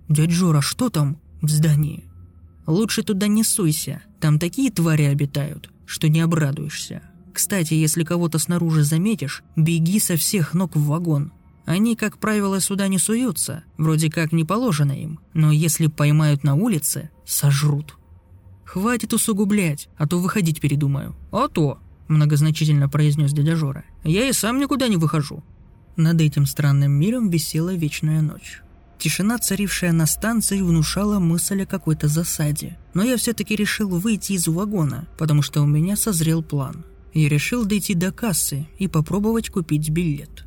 [0.07, 2.05] «Дядь Жора, что там?» «В здании».
[2.67, 4.01] «Лучше туда не суйся.
[4.19, 7.01] Там такие твари обитают, что не обрадуешься.
[7.33, 11.31] Кстати, если кого-то снаружи заметишь, беги со всех ног в вагон.
[11.65, 16.55] Они, как правило, сюда не суются, вроде как не положено им, но если поймают на
[16.55, 17.97] улице, сожрут.
[18.65, 21.15] Хватит усугублять, а то выходить передумаю.
[21.31, 23.83] А то, многозначительно произнес дядя Жора.
[24.03, 25.43] Я и сам никуда не выхожу.
[25.97, 28.61] Над этим странным миром висела вечная ночь.
[28.97, 32.77] Тишина, царившая на станции, внушала мысль о какой-то засаде.
[32.93, 36.85] Но я все-таки решил выйти из вагона, потому что у меня созрел план.
[37.13, 40.45] Я решил дойти до кассы и попробовать купить билет.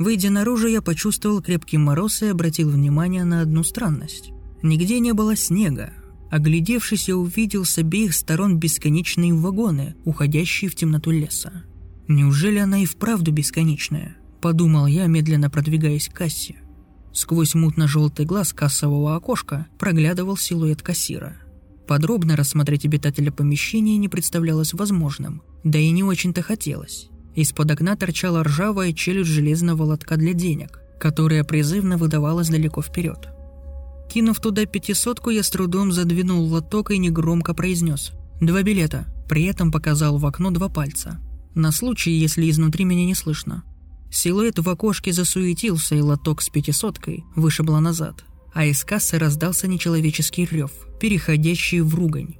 [0.00, 4.30] Выйдя наружу, я почувствовал крепкий мороз и обратил внимание на одну странность.
[4.62, 5.92] Нигде не было снега.
[6.30, 11.64] Оглядевшись, я увидел с обеих сторон бесконечные вагоны, уходящие в темноту леса.
[12.08, 14.16] Неужели она и вправду бесконечная?
[14.40, 16.56] Подумал я, медленно продвигаясь к кассе.
[17.12, 21.36] Сквозь мутно-желтый глаз кассового окошка проглядывал силуэт кассира.
[21.86, 27.09] Подробно рассмотреть обитателя помещения не представлялось возможным, да и не очень-то хотелось.
[27.34, 33.28] Из-под окна торчала ржавая челюсть железного лотка для денег, которая призывно выдавалась далеко вперед.
[34.12, 39.70] Кинув туда пятисотку, я с трудом задвинул лоток и негромко произнес «Два билета», при этом
[39.70, 41.20] показал в окно два пальца.
[41.54, 43.62] На случай, если изнутри меня не слышно.
[44.10, 50.48] Силуэт в окошке засуетился, и лоток с пятисоткой вышибло назад, а из кассы раздался нечеловеческий
[50.50, 52.36] рев, переходящий в ругань.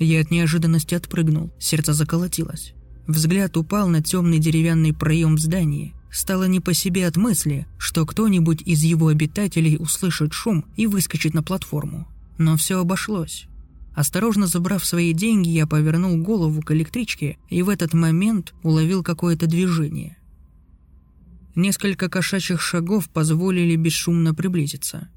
[0.00, 2.74] Я от неожиданности отпрыгнул, сердце заколотилось.
[3.06, 5.94] Взгляд упал на темный деревянный проем в здании.
[6.10, 11.34] Стало не по себе от мысли, что кто-нибудь из его обитателей услышит шум и выскочит
[11.34, 12.08] на платформу.
[12.38, 13.46] Но все обошлось.
[13.94, 19.46] Осторожно забрав свои деньги, я повернул голову к электричке и в этот момент уловил какое-то
[19.46, 20.16] движение.
[21.54, 25.08] Несколько кошачьих шагов позволили бесшумно приблизиться.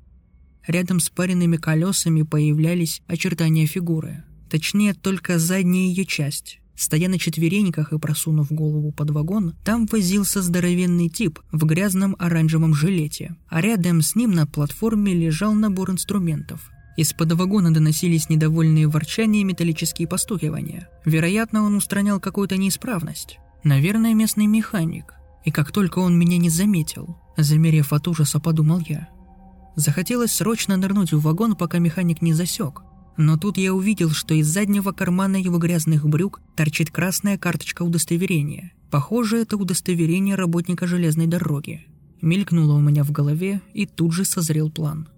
[0.68, 4.26] Рядом с паренными колесами появлялись очертания фигуры.
[4.50, 6.60] Точнее, только задняя ее часть.
[6.78, 12.76] Стоя на четвереньках и просунув голову под вагон, там возился здоровенный тип в грязном оранжевом
[12.76, 16.70] жилете, а рядом с ним на платформе лежал набор инструментов.
[16.96, 20.88] Из-под вагона доносились недовольные ворчания и металлические постукивания.
[21.04, 23.40] Вероятно, он устранял какую-то неисправность.
[23.64, 25.16] Наверное, местный механик.
[25.46, 29.10] И как только он меня не заметил, замерев от ужаса, подумал я.
[29.76, 32.84] Захотелось срочно нырнуть в вагон, пока механик не засек.
[33.18, 38.74] Но тут я увидел, что из заднего кармана его грязных брюк торчит красная карточка удостоверения.
[38.92, 41.86] Похоже, это удостоверение работника железной дороги.
[42.22, 45.10] Мелькнуло у меня в голове, и тут же созрел план.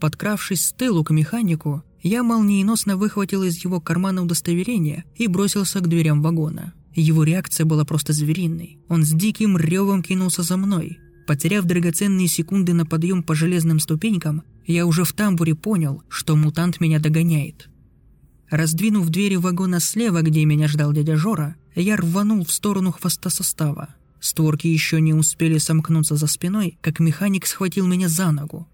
[0.00, 5.88] Подкравшись с тылу к механику, я молниеносно выхватил из его кармана удостоверение и бросился к
[5.88, 6.72] дверям вагона.
[6.94, 8.78] Его реакция была просто звериной.
[8.88, 10.98] Он с диким ревом кинулся за мной,
[11.30, 16.80] Потеряв драгоценные секунды на подъем по железным ступенькам, я уже в тамбуре понял, что мутант
[16.80, 17.68] меня догоняет.
[18.50, 23.94] Раздвинув двери вагона слева, где меня ждал дядя Жора, я рванул в сторону хвоста состава.
[24.20, 28.68] Створки еще не успели сомкнуться за спиной, как механик схватил меня за ногу.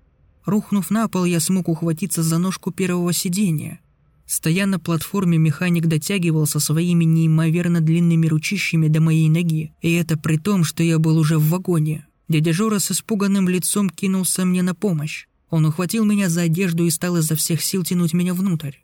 [0.45, 3.81] Рухнув на пол, я смог ухватиться за ножку первого сидения.
[4.27, 10.37] Стоя на платформе, механик дотягивался своими неимоверно длинными ручищами до моей ноги, и это при
[10.37, 12.07] том, что я был уже в вагоне.
[12.29, 15.27] Дядя Жора с испуганным лицом кинулся мне на помощь.
[15.51, 18.77] Он ухватил меня за одежду и стал изо всех сил тянуть меня внутрь.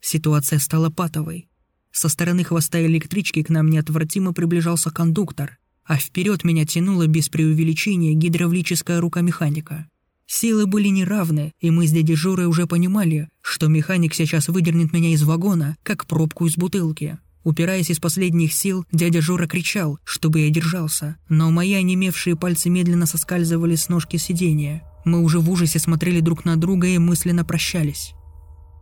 [0.00, 1.48] Ситуация стала патовой.
[1.92, 8.14] Со стороны хвоста электрички к нам неотвратимо приближался кондуктор, а вперед меня тянула без преувеличения
[8.14, 9.88] гидравлическая рука механика.
[10.26, 15.10] Силы были неравны, и мы с дядей Жорой уже понимали, что механик сейчас выдернет меня
[15.10, 17.18] из вагона, как пробку из бутылки.
[17.42, 23.06] Упираясь из последних сил, дядя Жора кричал, чтобы я держался, но мои онемевшие пальцы медленно
[23.06, 24.82] соскальзывали с ножки сиденья.
[25.06, 28.12] Мы уже в ужасе смотрели друг на друга и мысленно прощались.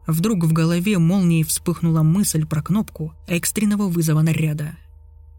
[0.09, 4.77] Вдруг в голове молнией вспыхнула мысль про кнопку экстренного вызова наряда.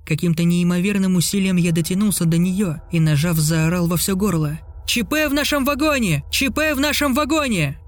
[0.06, 4.60] Каким-то неимоверным усилием я дотянулся до нее и, нажав, заорал во все горло.
[4.88, 6.24] «ЧП в нашем вагоне!
[6.32, 7.80] ЧП в нашем вагоне!»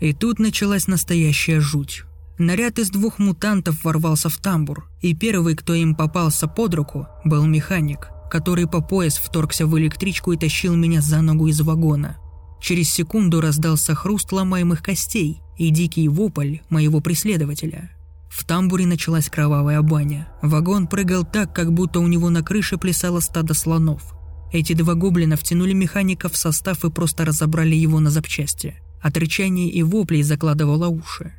[0.00, 2.04] И тут началась настоящая жуть.
[2.38, 7.44] Наряд из двух мутантов ворвался в тамбур, и первый, кто им попался под руку, был
[7.46, 12.16] механик, который по пояс вторгся в электричку и тащил меня за ногу из вагона.
[12.60, 17.90] Через секунду раздался хруст ломаемых костей и дикий вопль моего преследователя.
[18.30, 20.28] В тамбуре началась кровавая баня.
[20.40, 24.14] Вагон прыгал так, как будто у него на крыше плясало стадо слонов.
[24.52, 28.76] Эти два гоблина втянули механика в состав и просто разобрали его на запчасти.
[29.02, 31.32] От рычания и воплей закладывало уши.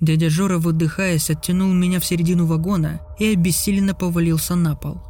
[0.00, 5.00] Дядя Жора, выдыхаясь, оттянул меня в середину вагона и обессиленно повалился на пол.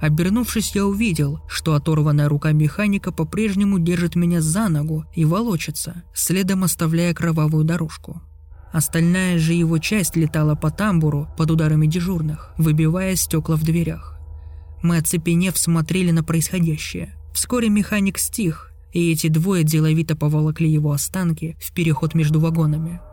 [0.00, 6.64] Обернувшись, я увидел, что оторванная рука механика по-прежнему держит меня за ногу и волочится, следом
[6.64, 8.22] оставляя кровавую дорожку.
[8.72, 14.18] Остальная же его часть летала по тамбуру под ударами дежурных, выбивая стекла в дверях.
[14.82, 17.14] Мы, оцепенев, смотрели на происходящее.
[17.32, 23.00] Вскоре механик стих, и эти двое деловито поволокли его останки в переход между вагонами–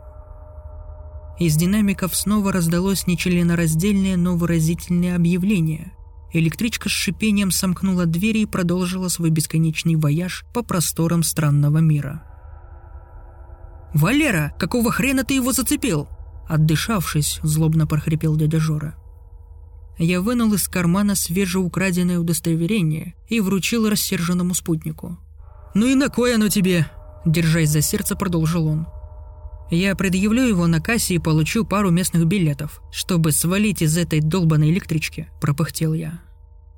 [1.38, 5.92] из динамиков снова раздалось нечленораздельное, но выразительное объявление.
[6.32, 12.24] Электричка с шипением сомкнула двери и продолжила свой бесконечный вояж по просторам странного мира.
[13.94, 16.08] «Валера, какого хрена ты его зацепил?»
[16.48, 18.96] Отдышавшись, злобно прохрипел дядя Жора.
[19.96, 25.18] Я вынул из кармана свежеукраденное удостоверение и вручил рассерженному спутнику.
[25.74, 26.86] «Ну и на кой оно тебе?»
[27.24, 28.86] Держась за сердце, продолжил он.
[29.74, 34.70] Я предъявлю его на кассе и получу пару местных билетов, чтобы свалить из этой долбанной
[34.70, 36.20] электрички»,– пропыхтел я.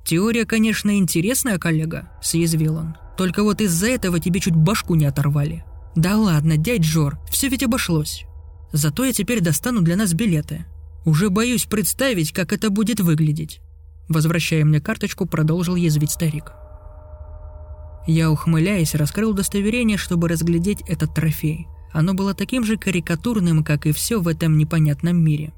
[0.07, 2.97] «Теория, конечно, интересная, коллега»,– съязвил он.
[3.19, 5.63] «Только вот из-за этого тебе чуть башку не оторвали».
[5.95, 8.25] «Да ладно, дядь Жор, все ведь обошлось.
[8.73, 10.65] Зато я теперь достану для нас билеты.
[11.05, 13.61] Уже боюсь представить, как это будет выглядеть».
[14.09, 16.53] Возвращая мне карточку, продолжил язвить старик.
[18.07, 23.93] Я, ухмыляясь, раскрыл удостоверение, чтобы разглядеть этот трофей– оно было таким же карикатурным, как и
[23.93, 25.53] все в этом непонятном мире.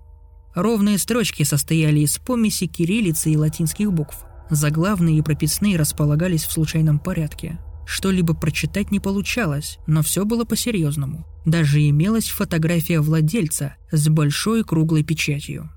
[0.54, 4.24] Ровные строчки состояли из помеси кириллицы и латинских букв.
[4.50, 7.58] Заглавные и прописные располагались в случайном порядке.
[7.86, 11.26] Что-либо прочитать не получалось, но все было по-серьезному.
[11.44, 15.70] Даже имелась фотография владельца с большой круглой печатью.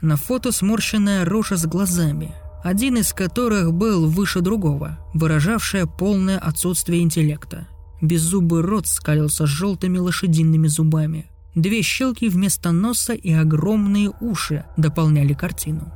[0.00, 2.34] На фото сморщенная рожа с глазами,
[2.64, 7.68] один из которых был выше другого, выражавшая полное отсутствие интеллекта.
[8.00, 11.30] Беззубый рот скалился желтыми лошадиными зубами.
[11.54, 15.92] Две щелки вместо носа и огромные уши дополняли картину.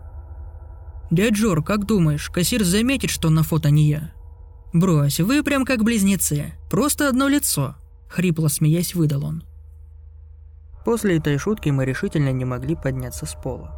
[1.10, 4.12] «Дядь Жор, как думаешь, кассир заметит, что на фото не я?»
[4.72, 6.52] «Брось, вы прям как близнецы.
[6.70, 7.76] Просто одно лицо»,—
[8.08, 9.42] хрипло смеясь выдал он.
[10.84, 13.74] После этой шутки мы решительно не могли подняться с пола.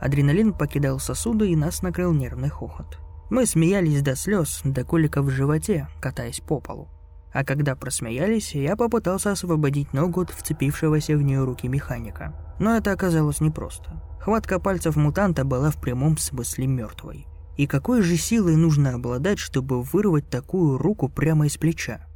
[0.00, 2.98] Адреналин покидал сосуды и нас накрыл нервный хохот.
[3.30, 6.88] Мы смеялись до слез, до коликов в животе, катаясь по полу.
[7.34, 12.32] А когда просмеялись, я попытался освободить ногу от вцепившегося в нее руки механика.
[12.60, 14.00] Но это оказалось непросто.
[14.20, 17.26] Хватка пальцев мутанта была в прямом смысле мертвой.
[17.56, 22.06] И какой же силой нужно обладать, чтобы вырвать такую руку прямо из плеча?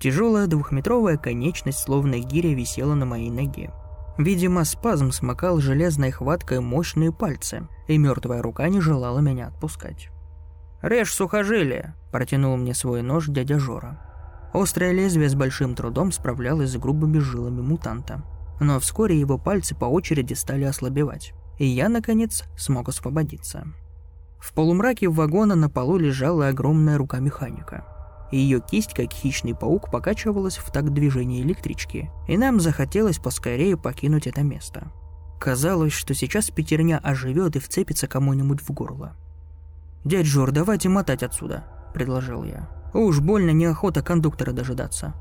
[0.00, 3.72] Тяжелая двухметровая конечность, словно гиря, висела на моей ноге.
[4.16, 10.10] Видимо, спазм смыкал железной хваткой мощные пальцы, и мертвая рука не желала меня отпускать.
[10.82, 14.11] «Режь сухожилие!»– протянул мне свой нож дядя Жора.
[14.52, 18.22] Острое лезвие с большим трудом справлялось с грубыми жилами мутанта.
[18.60, 23.66] Но вскоре его пальцы по очереди стали ослабевать, и я, наконец, смог освободиться.
[24.38, 27.86] В полумраке вагона на полу лежала огромная рука механика.
[28.30, 34.26] Ее кисть, как хищный паук, покачивалась в такт движения электрички, и нам захотелось поскорее покинуть
[34.26, 34.90] это место.
[35.40, 39.16] Казалось, что сейчас пятерня оживет и вцепится кому-нибудь в горло.
[40.04, 42.81] «Дядь Жор, давайте мотать отсюда»,— предложил я.
[42.94, 45.14] «Уж больно неохота кондуктора дожидаться».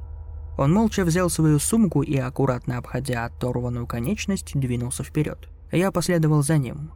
[0.58, 5.50] Он молча взял свою сумку и, аккуратно обходя оторванную конечность, двинулся вперед.
[5.72, 6.92] Я последовал за ним.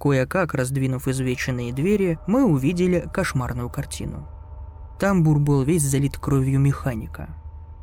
[0.00, 4.28] Кое-как, раздвинув извеченные двери, мы увидели кошмарную картину.
[4.98, 7.28] Тамбур был весь залит кровью механика.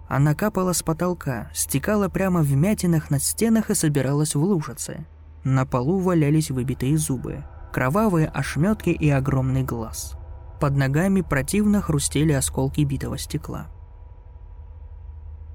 [0.07, 5.05] Она капала с потолка, стекала прямо в мятинах на стенах и собиралась в лужице.
[5.43, 10.17] На полу валялись выбитые зубы, кровавые ошметки и огромный глаз.
[10.59, 13.67] Под ногами противно хрустели осколки битого стекла.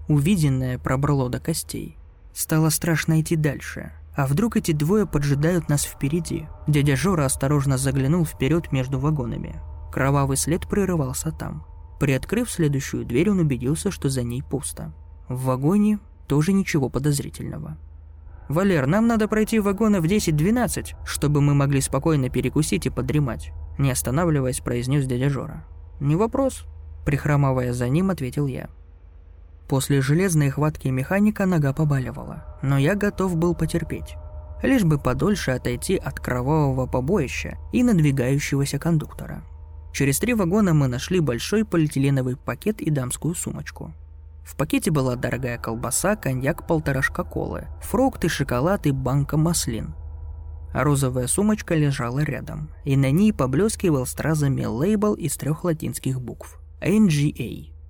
[0.09, 1.97] Увиденное пробрало до костей.
[2.35, 6.47] Стало страшно идти дальше– а вдруг эти двое поджидают нас впереди?
[6.67, 9.61] Дядя Жора осторожно заглянул вперед между вагонами.
[9.93, 11.65] Кровавый след прерывался там.
[11.99, 14.93] Приоткрыв следующую дверь, он убедился, что за ней пусто.
[15.29, 17.77] В вагоне тоже ничего подозрительного.
[18.49, 23.91] «Валер, нам надо пройти вагоны в 10-12, чтобы мы могли спокойно перекусить и подремать», не
[23.91, 25.65] останавливаясь, произнес дядя Жора.
[25.99, 26.67] «Не вопрос»,
[27.05, 28.69] прихрамывая за ним, ответил я.
[29.69, 34.17] После железной хватки механика нога побаливала, но я готов был потерпеть.
[34.63, 39.43] Лишь бы подольше отойти от кровавого побоища и надвигающегося кондуктора.
[39.93, 43.93] Через три вагона мы нашли большой полиэтиленовый пакет и дамскую сумочку.
[44.45, 49.95] В пакете была дорогая колбаса, коньяк, полторашка колы, фрукты, шоколад и банка маслин.
[50.73, 57.73] Розовая сумочка лежала рядом, и на ней поблескивал стразами лейбл из трех латинских букв– NGA–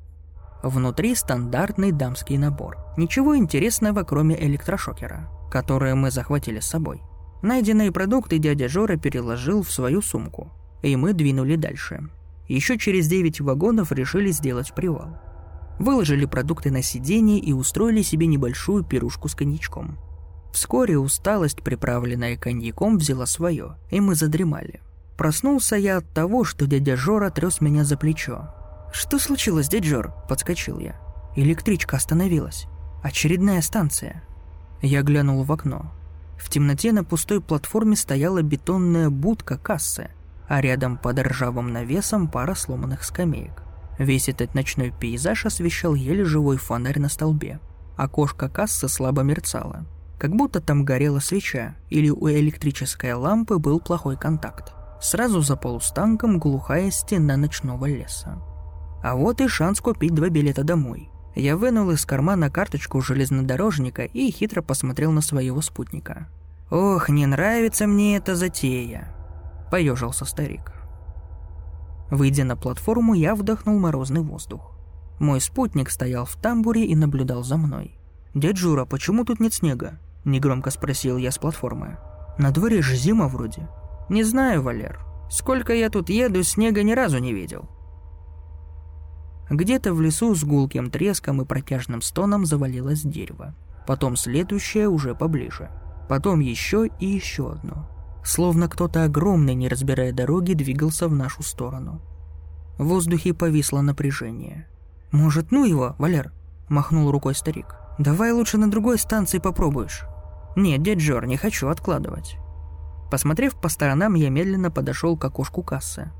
[0.63, 2.77] Внутри стандартный дамский набор.
[2.99, 7.01] Ничего интересного, кроме электрошокера, который мы захватили с собой.
[7.41, 10.53] Найденные продукты дядя Жора переложил в свою сумку,
[10.83, 12.11] и мы двинули дальше.
[12.47, 15.17] Еще через 9 вагонов решили сделать привал.
[15.79, 19.99] Выложили продукты на сиденье и устроили себе небольшую пирушку с коньячком.
[20.53, 24.81] Вскоре усталость, приправленная коньяком, взяла свое, и мы задремали.
[25.17, 28.49] Проснулся я от того, что дядя Жора трес меня за плечо,
[28.93, 30.97] «Что случилось, дядь Жор?»– подскочил я.
[31.37, 32.67] Электричка остановилась.
[33.03, 34.23] Очередная станция.
[34.83, 35.93] Я глянул в окно.
[36.37, 40.11] В темноте на пустой платформе стояла бетонная будка кассы,
[40.49, 43.63] а рядом под ржавым навесом пара сломанных скамеек.
[43.99, 47.61] Весь этот ночной пейзаж освещал еле живой фонарь на столбе.
[47.97, 49.87] Окошко кассы слабо мерцало.
[50.21, 54.75] Как будто там горела свеча, или у электрической лампы был плохой контакт.
[55.01, 58.43] Сразу за полустанком глухая стена ночного леса.
[59.03, 61.09] А вот и шанс купить два билета домой.
[61.35, 66.29] Я вынул из кармана карточку железнодорожника и хитро посмотрел на своего спутника.
[66.71, 69.15] «Ох, не нравится мне эта затея»,–
[69.71, 70.75] поежился старик.
[72.11, 74.77] Выйдя на платформу, я вдохнул морозный воздух.
[75.19, 77.97] Мой спутник стоял в тамбуре и наблюдал за мной.
[78.35, 81.99] «Дядь Жура, почему тут нет снега?»– негромко спросил я с платформы.
[82.39, 83.69] «На дворе же зима вроде».
[84.09, 85.01] «Не знаю, Валер.
[85.31, 87.69] Сколько я тут еду, снега ни разу не видел»,
[89.51, 93.55] где-то в лесу с гулким треском и протяжным стоном завалилось дерево.
[93.85, 95.71] Потом следующее уже поближе.
[96.09, 97.89] Потом еще и еще одно.
[98.25, 102.01] Словно кто-то огромный, не разбирая дороги, двигался в нашу сторону.
[102.79, 104.69] В воздухе повисло напряжение.
[105.11, 106.33] «Может, ну его, Валер?»–
[106.69, 107.75] махнул рукой старик.
[107.99, 110.05] «Давай лучше на другой станции попробуешь».
[110.57, 112.37] «Нет, дядь Жор, не хочу откладывать».
[113.11, 116.11] Посмотрев по сторонам, я медленно подошел к окошку кассы.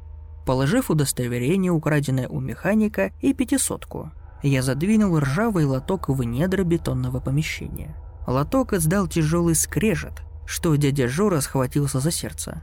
[0.45, 4.11] Положив удостоверение, украденное у механика, и пятисотку,
[4.43, 7.95] я задвинул ржавый лоток в недра бетонного помещения.
[8.27, 12.63] Лоток издал тяжелый скрежет, что дядя Жора схватился за сердце.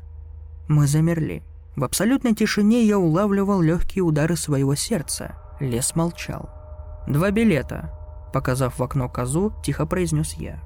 [0.67, 1.43] Мы замерли.
[1.75, 5.35] В абсолютной тишине я улавливал легкие удары своего сердца.
[5.59, 6.49] Лес молчал.
[7.07, 7.93] «Два билета»,—
[8.33, 10.61] показав в окно козу, тихо произнес я.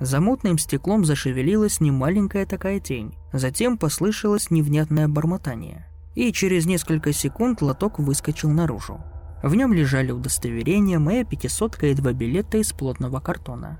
[0.00, 3.14] За мутным стеклом зашевелилась немаленькая такая тень.
[3.34, 5.86] Затем послышалось невнятное бормотание.
[6.14, 9.00] И через несколько секунд лоток выскочил наружу.
[9.42, 13.78] В нем лежали удостоверения, моя пятисотка и два билета из плотного картона.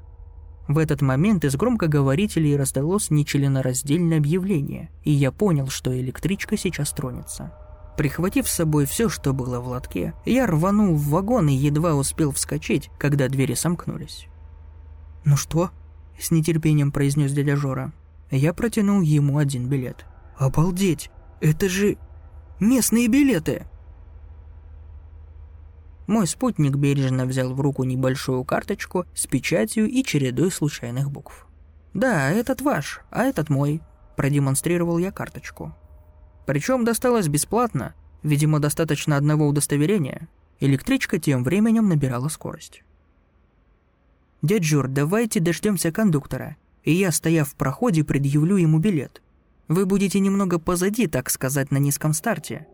[0.68, 7.52] В этот момент из громкоговорителей раздалось нечленораздельное объявление, и я понял, что электричка сейчас тронется.
[7.96, 12.30] Прихватив с собой все, что было в лотке, я рванул в вагон и едва успел
[12.30, 14.28] вскочить, когда двери сомкнулись.
[15.24, 15.70] «Ну что?»–
[16.20, 17.92] с нетерпением произнес дядя Жора.
[18.30, 20.04] Я протянул ему один билет.
[20.36, 21.10] «Обалдеть!
[21.40, 21.96] Это же
[22.60, 23.66] местные билеты!»
[26.06, 31.46] Мой спутник бережно взял в руку небольшую карточку с печатью и чередой случайных букв.
[31.94, 33.80] «Да, этот ваш, а этот мой»,–
[34.16, 35.74] продемонстрировал я карточку.
[36.46, 40.28] Причем досталось бесплатно, видимо, достаточно одного удостоверения.
[40.58, 42.82] Электричка тем временем набирала скорость.
[44.42, 49.22] «Дядь Жур, давайте дождемся кондуктора, и я, стояв в проходе, предъявлю ему билет.
[49.68, 52.66] Вы будете немного позади, так сказать, на низком старте.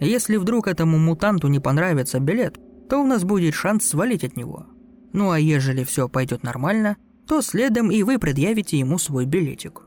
[0.00, 2.58] Если вдруг этому мутанту не понравится билет,
[2.88, 4.66] то у нас будет шанс свалить от него.
[5.12, 6.96] Ну а ежели все пойдет нормально,
[7.26, 9.82] то следом и вы предъявите ему свой билетик.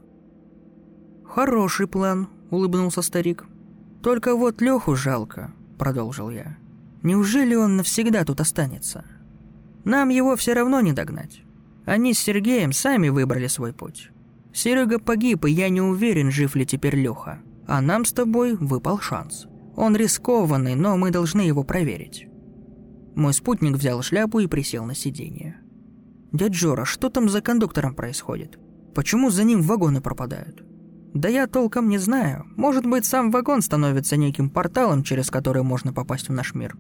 [1.26, 3.46] Хороший план, улыбнулся старик.
[4.02, 6.58] Только вот Леху жалко, продолжил я.
[7.04, 9.04] Неужели он навсегда тут останется?
[9.86, 11.44] Нам его все равно не догнать.
[11.86, 14.10] Они с Сергеем сами выбрали свой путь.
[14.52, 17.40] Серега погиб, и я не уверен, жив ли теперь Леха.
[17.68, 19.48] А нам с тобой выпал шанс.
[19.76, 22.28] Он рискованный, но мы должны его проверить.
[23.16, 25.58] Мой спутник взял шляпу и присел на сиденье.
[26.32, 28.60] «Дядь Жора, что там за кондуктором происходит?
[28.94, 30.64] Почему за ним вагоны пропадают?»
[31.14, 32.46] «Да я толком не знаю.
[32.58, 36.76] Может быть, сам вагон становится неким порталом, через который можно попасть в наш мир».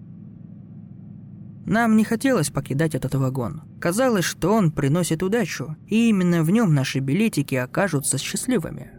[1.66, 3.64] Нам не хотелось покидать этот вагон.
[3.80, 8.92] Казалось, что он приносит удачу, и именно в нем наши билетики окажутся счастливыми.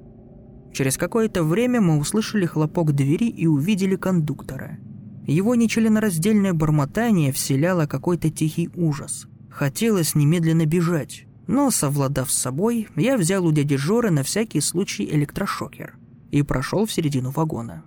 [0.73, 4.79] Через какое-то время мы услышали хлопок двери и увидели кондуктора–
[5.27, 9.27] его нечленораздельное бормотание вселяло какой-то тихий ужас.
[9.51, 15.05] Хотелось немедленно бежать, но, совладав с собой, я взял у дяди Жоры на всякий случай
[15.05, 15.99] электрошокер
[16.31, 17.85] и прошел в середину вагона.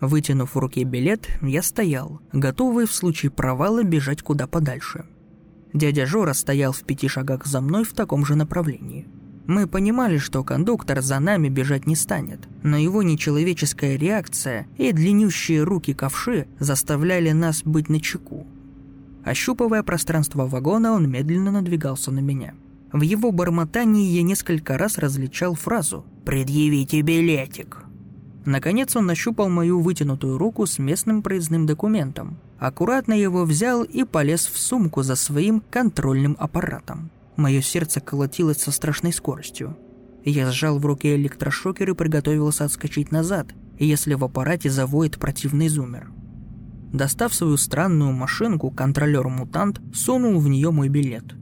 [0.00, 5.04] Вытянув в руке билет, я стоял, готовый в случае провала бежать куда подальше.
[5.72, 9.06] Дядя Жора стоял в пяти шагах за мной в таком же направлении–
[9.50, 15.64] мы понимали, что кондуктор за нами бежать не станет, но его нечеловеческая реакция и длиннющие
[15.64, 18.46] руки ковши заставляли нас быть начеку.
[19.24, 22.54] Ощупывая пространство вагона, он медленно надвигался на меня.
[22.92, 27.89] В его бормотании я несколько раз различал фразу «Предъявите билетик».
[28.44, 34.46] Наконец он нащупал мою вытянутую руку с местным проездным документом, аккуратно его взял и полез
[34.46, 37.10] в сумку за своим контрольным аппаратом.
[37.36, 39.76] Мое сердце колотилось со страшной скоростью.
[40.24, 46.10] Я сжал в руке электрошокер и приготовился отскочить назад, если в аппарате завоет противный зумер.
[46.92, 51.36] Достав свою странную машинку, контролер-мутант сунул в нее мой билет.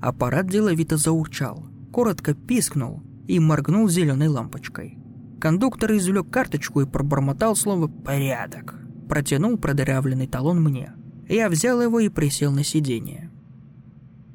[0.00, 4.99] Аппарат деловито заурчал, коротко пискнул и моргнул зеленой лампочкой.
[5.40, 8.74] Кондуктор извлек карточку и пробормотал слово «порядок».
[9.08, 10.92] Протянул продырявленный талон мне.
[11.30, 13.30] Я взял его и присел на сиденье.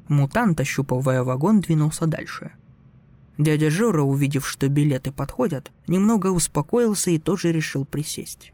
[0.08, 2.52] Мутант, ощупывая вагон, двинулся дальше.
[3.38, 8.52] Дядя Жора, увидев, что билеты подходят, немного успокоился и тоже решил присесть.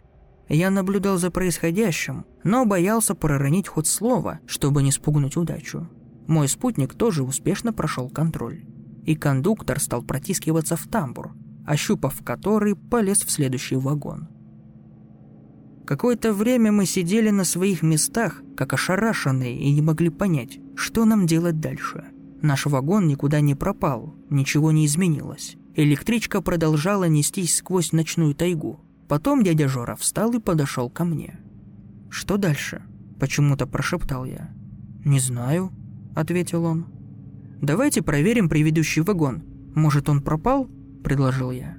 [0.48, 5.88] Я наблюдал за происходящим, но боялся проронить хоть слово, чтобы не спугнуть удачу.
[6.26, 8.66] Мой спутник тоже успешно прошел контроль.
[9.04, 11.32] И кондуктор стал протискиваться в тамбур,
[11.66, 14.28] ощупав который, полез в следующий вагон.
[15.86, 21.26] Какое-то время мы сидели на своих местах, как ошарашенные, и не могли понять, что нам
[21.26, 22.04] делать дальше.
[22.40, 25.56] Наш вагон никуда не пропал, ничего не изменилось.
[25.74, 28.80] Электричка продолжала нестись сквозь ночную тайгу.
[29.08, 31.38] Потом дядя Жора встал и подошел ко мне.
[32.10, 32.82] «Что дальше?»–
[33.20, 34.50] почему-то прошептал я.
[35.04, 35.72] «Не знаю»,–
[36.14, 36.86] ответил он.
[37.60, 39.42] «Давайте проверим предыдущий вагон.
[39.74, 40.68] Может, он пропал?»–
[41.02, 41.76] предложил я.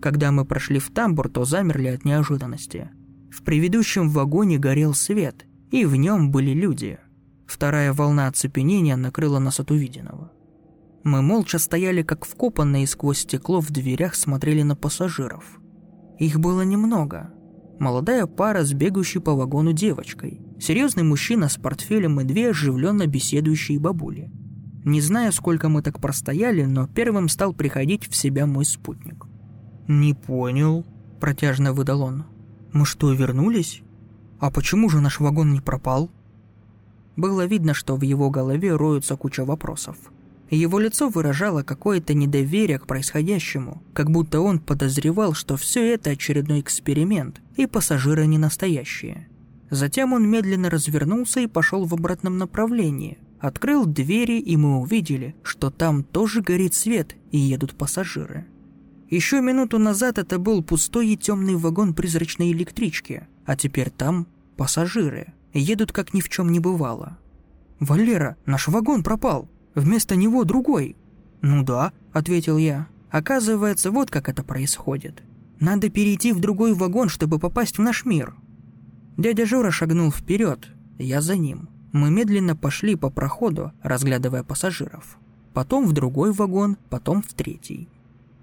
[0.00, 2.90] Когда мы прошли в тамбур, то замерли от неожиданности–
[3.32, 6.98] В предыдущем вагоне горел свет, и в нем были люди.
[7.46, 10.30] Вторая волна оцепенения накрыла нас от увиденного.
[11.02, 15.58] Мы молча стояли как вкопанные сквозь стекло в дверях смотрели на пассажиров.
[16.18, 17.32] Их было немного.
[17.80, 23.80] Молодая пара с бегущей по вагону девочкой, серьезный мужчина с портфелем и две оживленно беседующие
[23.80, 24.30] бабули.
[24.84, 29.26] Не знаю, сколько мы так простояли, но первым стал приходить в себя мой спутник.
[29.86, 30.84] «Не понял»,–
[31.20, 32.24] протяжно выдал он.
[32.72, 33.82] «Мы что, вернулись?
[34.40, 36.10] А почему же наш вагон не пропал?»
[37.16, 39.96] Было видно, что в его голове роются куча вопросов.
[40.50, 46.60] Его лицо выражало какое-то недоверие к происходящему, как будто он подозревал, что все это очередной
[46.60, 49.28] эксперимент, и пассажиры не настоящие.
[49.70, 53.18] Затем он медленно развернулся и пошел в обратном направлении.
[53.42, 58.46] Открыл двери, и мы увидели, что там тоже горит свет, и едут пассажиры.
[59.10, 65.34] Еще минуту назад это был пустой и темный вагон призрачной электрички, а теперь там пассажиры.
[65.52, 67.18] Едут как ни в чем не бывало.
[67.80, 70.96] «Валера, наш вагон пропал!» Вместо него другой».
[71.40, 72.86] «Ну да»,— ответил я.
[73.10, 75.22] «Оказывается, вот как это происходит.
[75.60, 78.34] Надо перейти в другой вагон, чтобы попасть в наш мир».
[79.16, 80.68] Дядя Жора шагнул вперед,
[80.98, 81.68] я за ним.
[81.92, 85.18] Мы медленно пошли по проходу, разглядывая пассажиров.
[85.52, 87.88] Потом в другой вагон, потом в третий.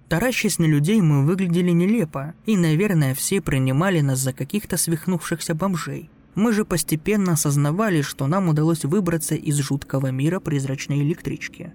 [0.08, 6.10] Таращась на людей, мы выглядели нелепо, и, наверное, все принимали нас за каких-то свихнувшихся бомжей.
[6.36, 11.74] Мы же постепенно осознавали, что нам удалось выбраться из жуткого мира призрачной электрички.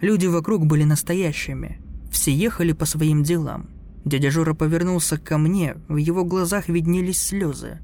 [0.00, 1.80] Люди вокруг были настоящими.
[2.10, 3.70] Все ехали по своим делам.
[4.04, 7.80] Дядя Жора повернулся ко мне, в его глазах виднелись слезы.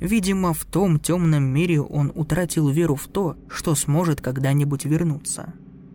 [0.00, 5.52] Видимо, в том темном мире он утратил веру в то, что сможет когда-нибудь вернуться.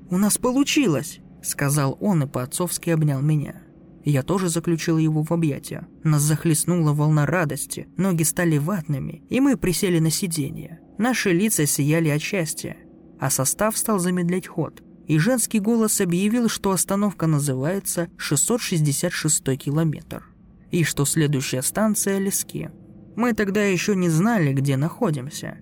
[0.09, 3.55] «У нас получилось!»– сказал он и по-отцовски обнял меня.
[4.03, 5.87] Я тоже заключил его в объятия.
[6.03, 10.79] Нас захлестнула волна радости, ноги стали ватными, и мы присели на сиденье.
[10.99, 12.77] Наши лица сияли от счастья,
[13.19, 14.83] а состав стал замедлять ход.
[15.07, 20.23] И женский голос объявил, что остановка называется 666 километр,
[20.69, 22.69] и что следующая станция Лески.
[23.16, 25.57] Мы тогда еще не знали, где находимся.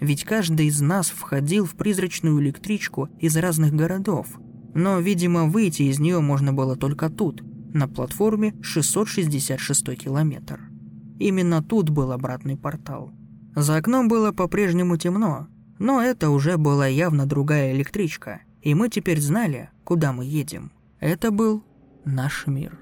[0.00, 4.26] Ведь каждый из нас входил в призрачную электричку из разных городов,
[4.74, 7.42] но, видимо, выйти из нее можно было только тут–
[7.74, 10.60] на платформе 666 километр.
[11.18, 13.12] Именно тут был обратный портал.
[13.54, 15.48] За окном было по-прежнему темно,
[15.78, 20.72] но это уже была явно другая электричка, и мы теперь знали, куда мы едем.
[21.00, 21.64] Это был
[22.04, 22.78] наш мир.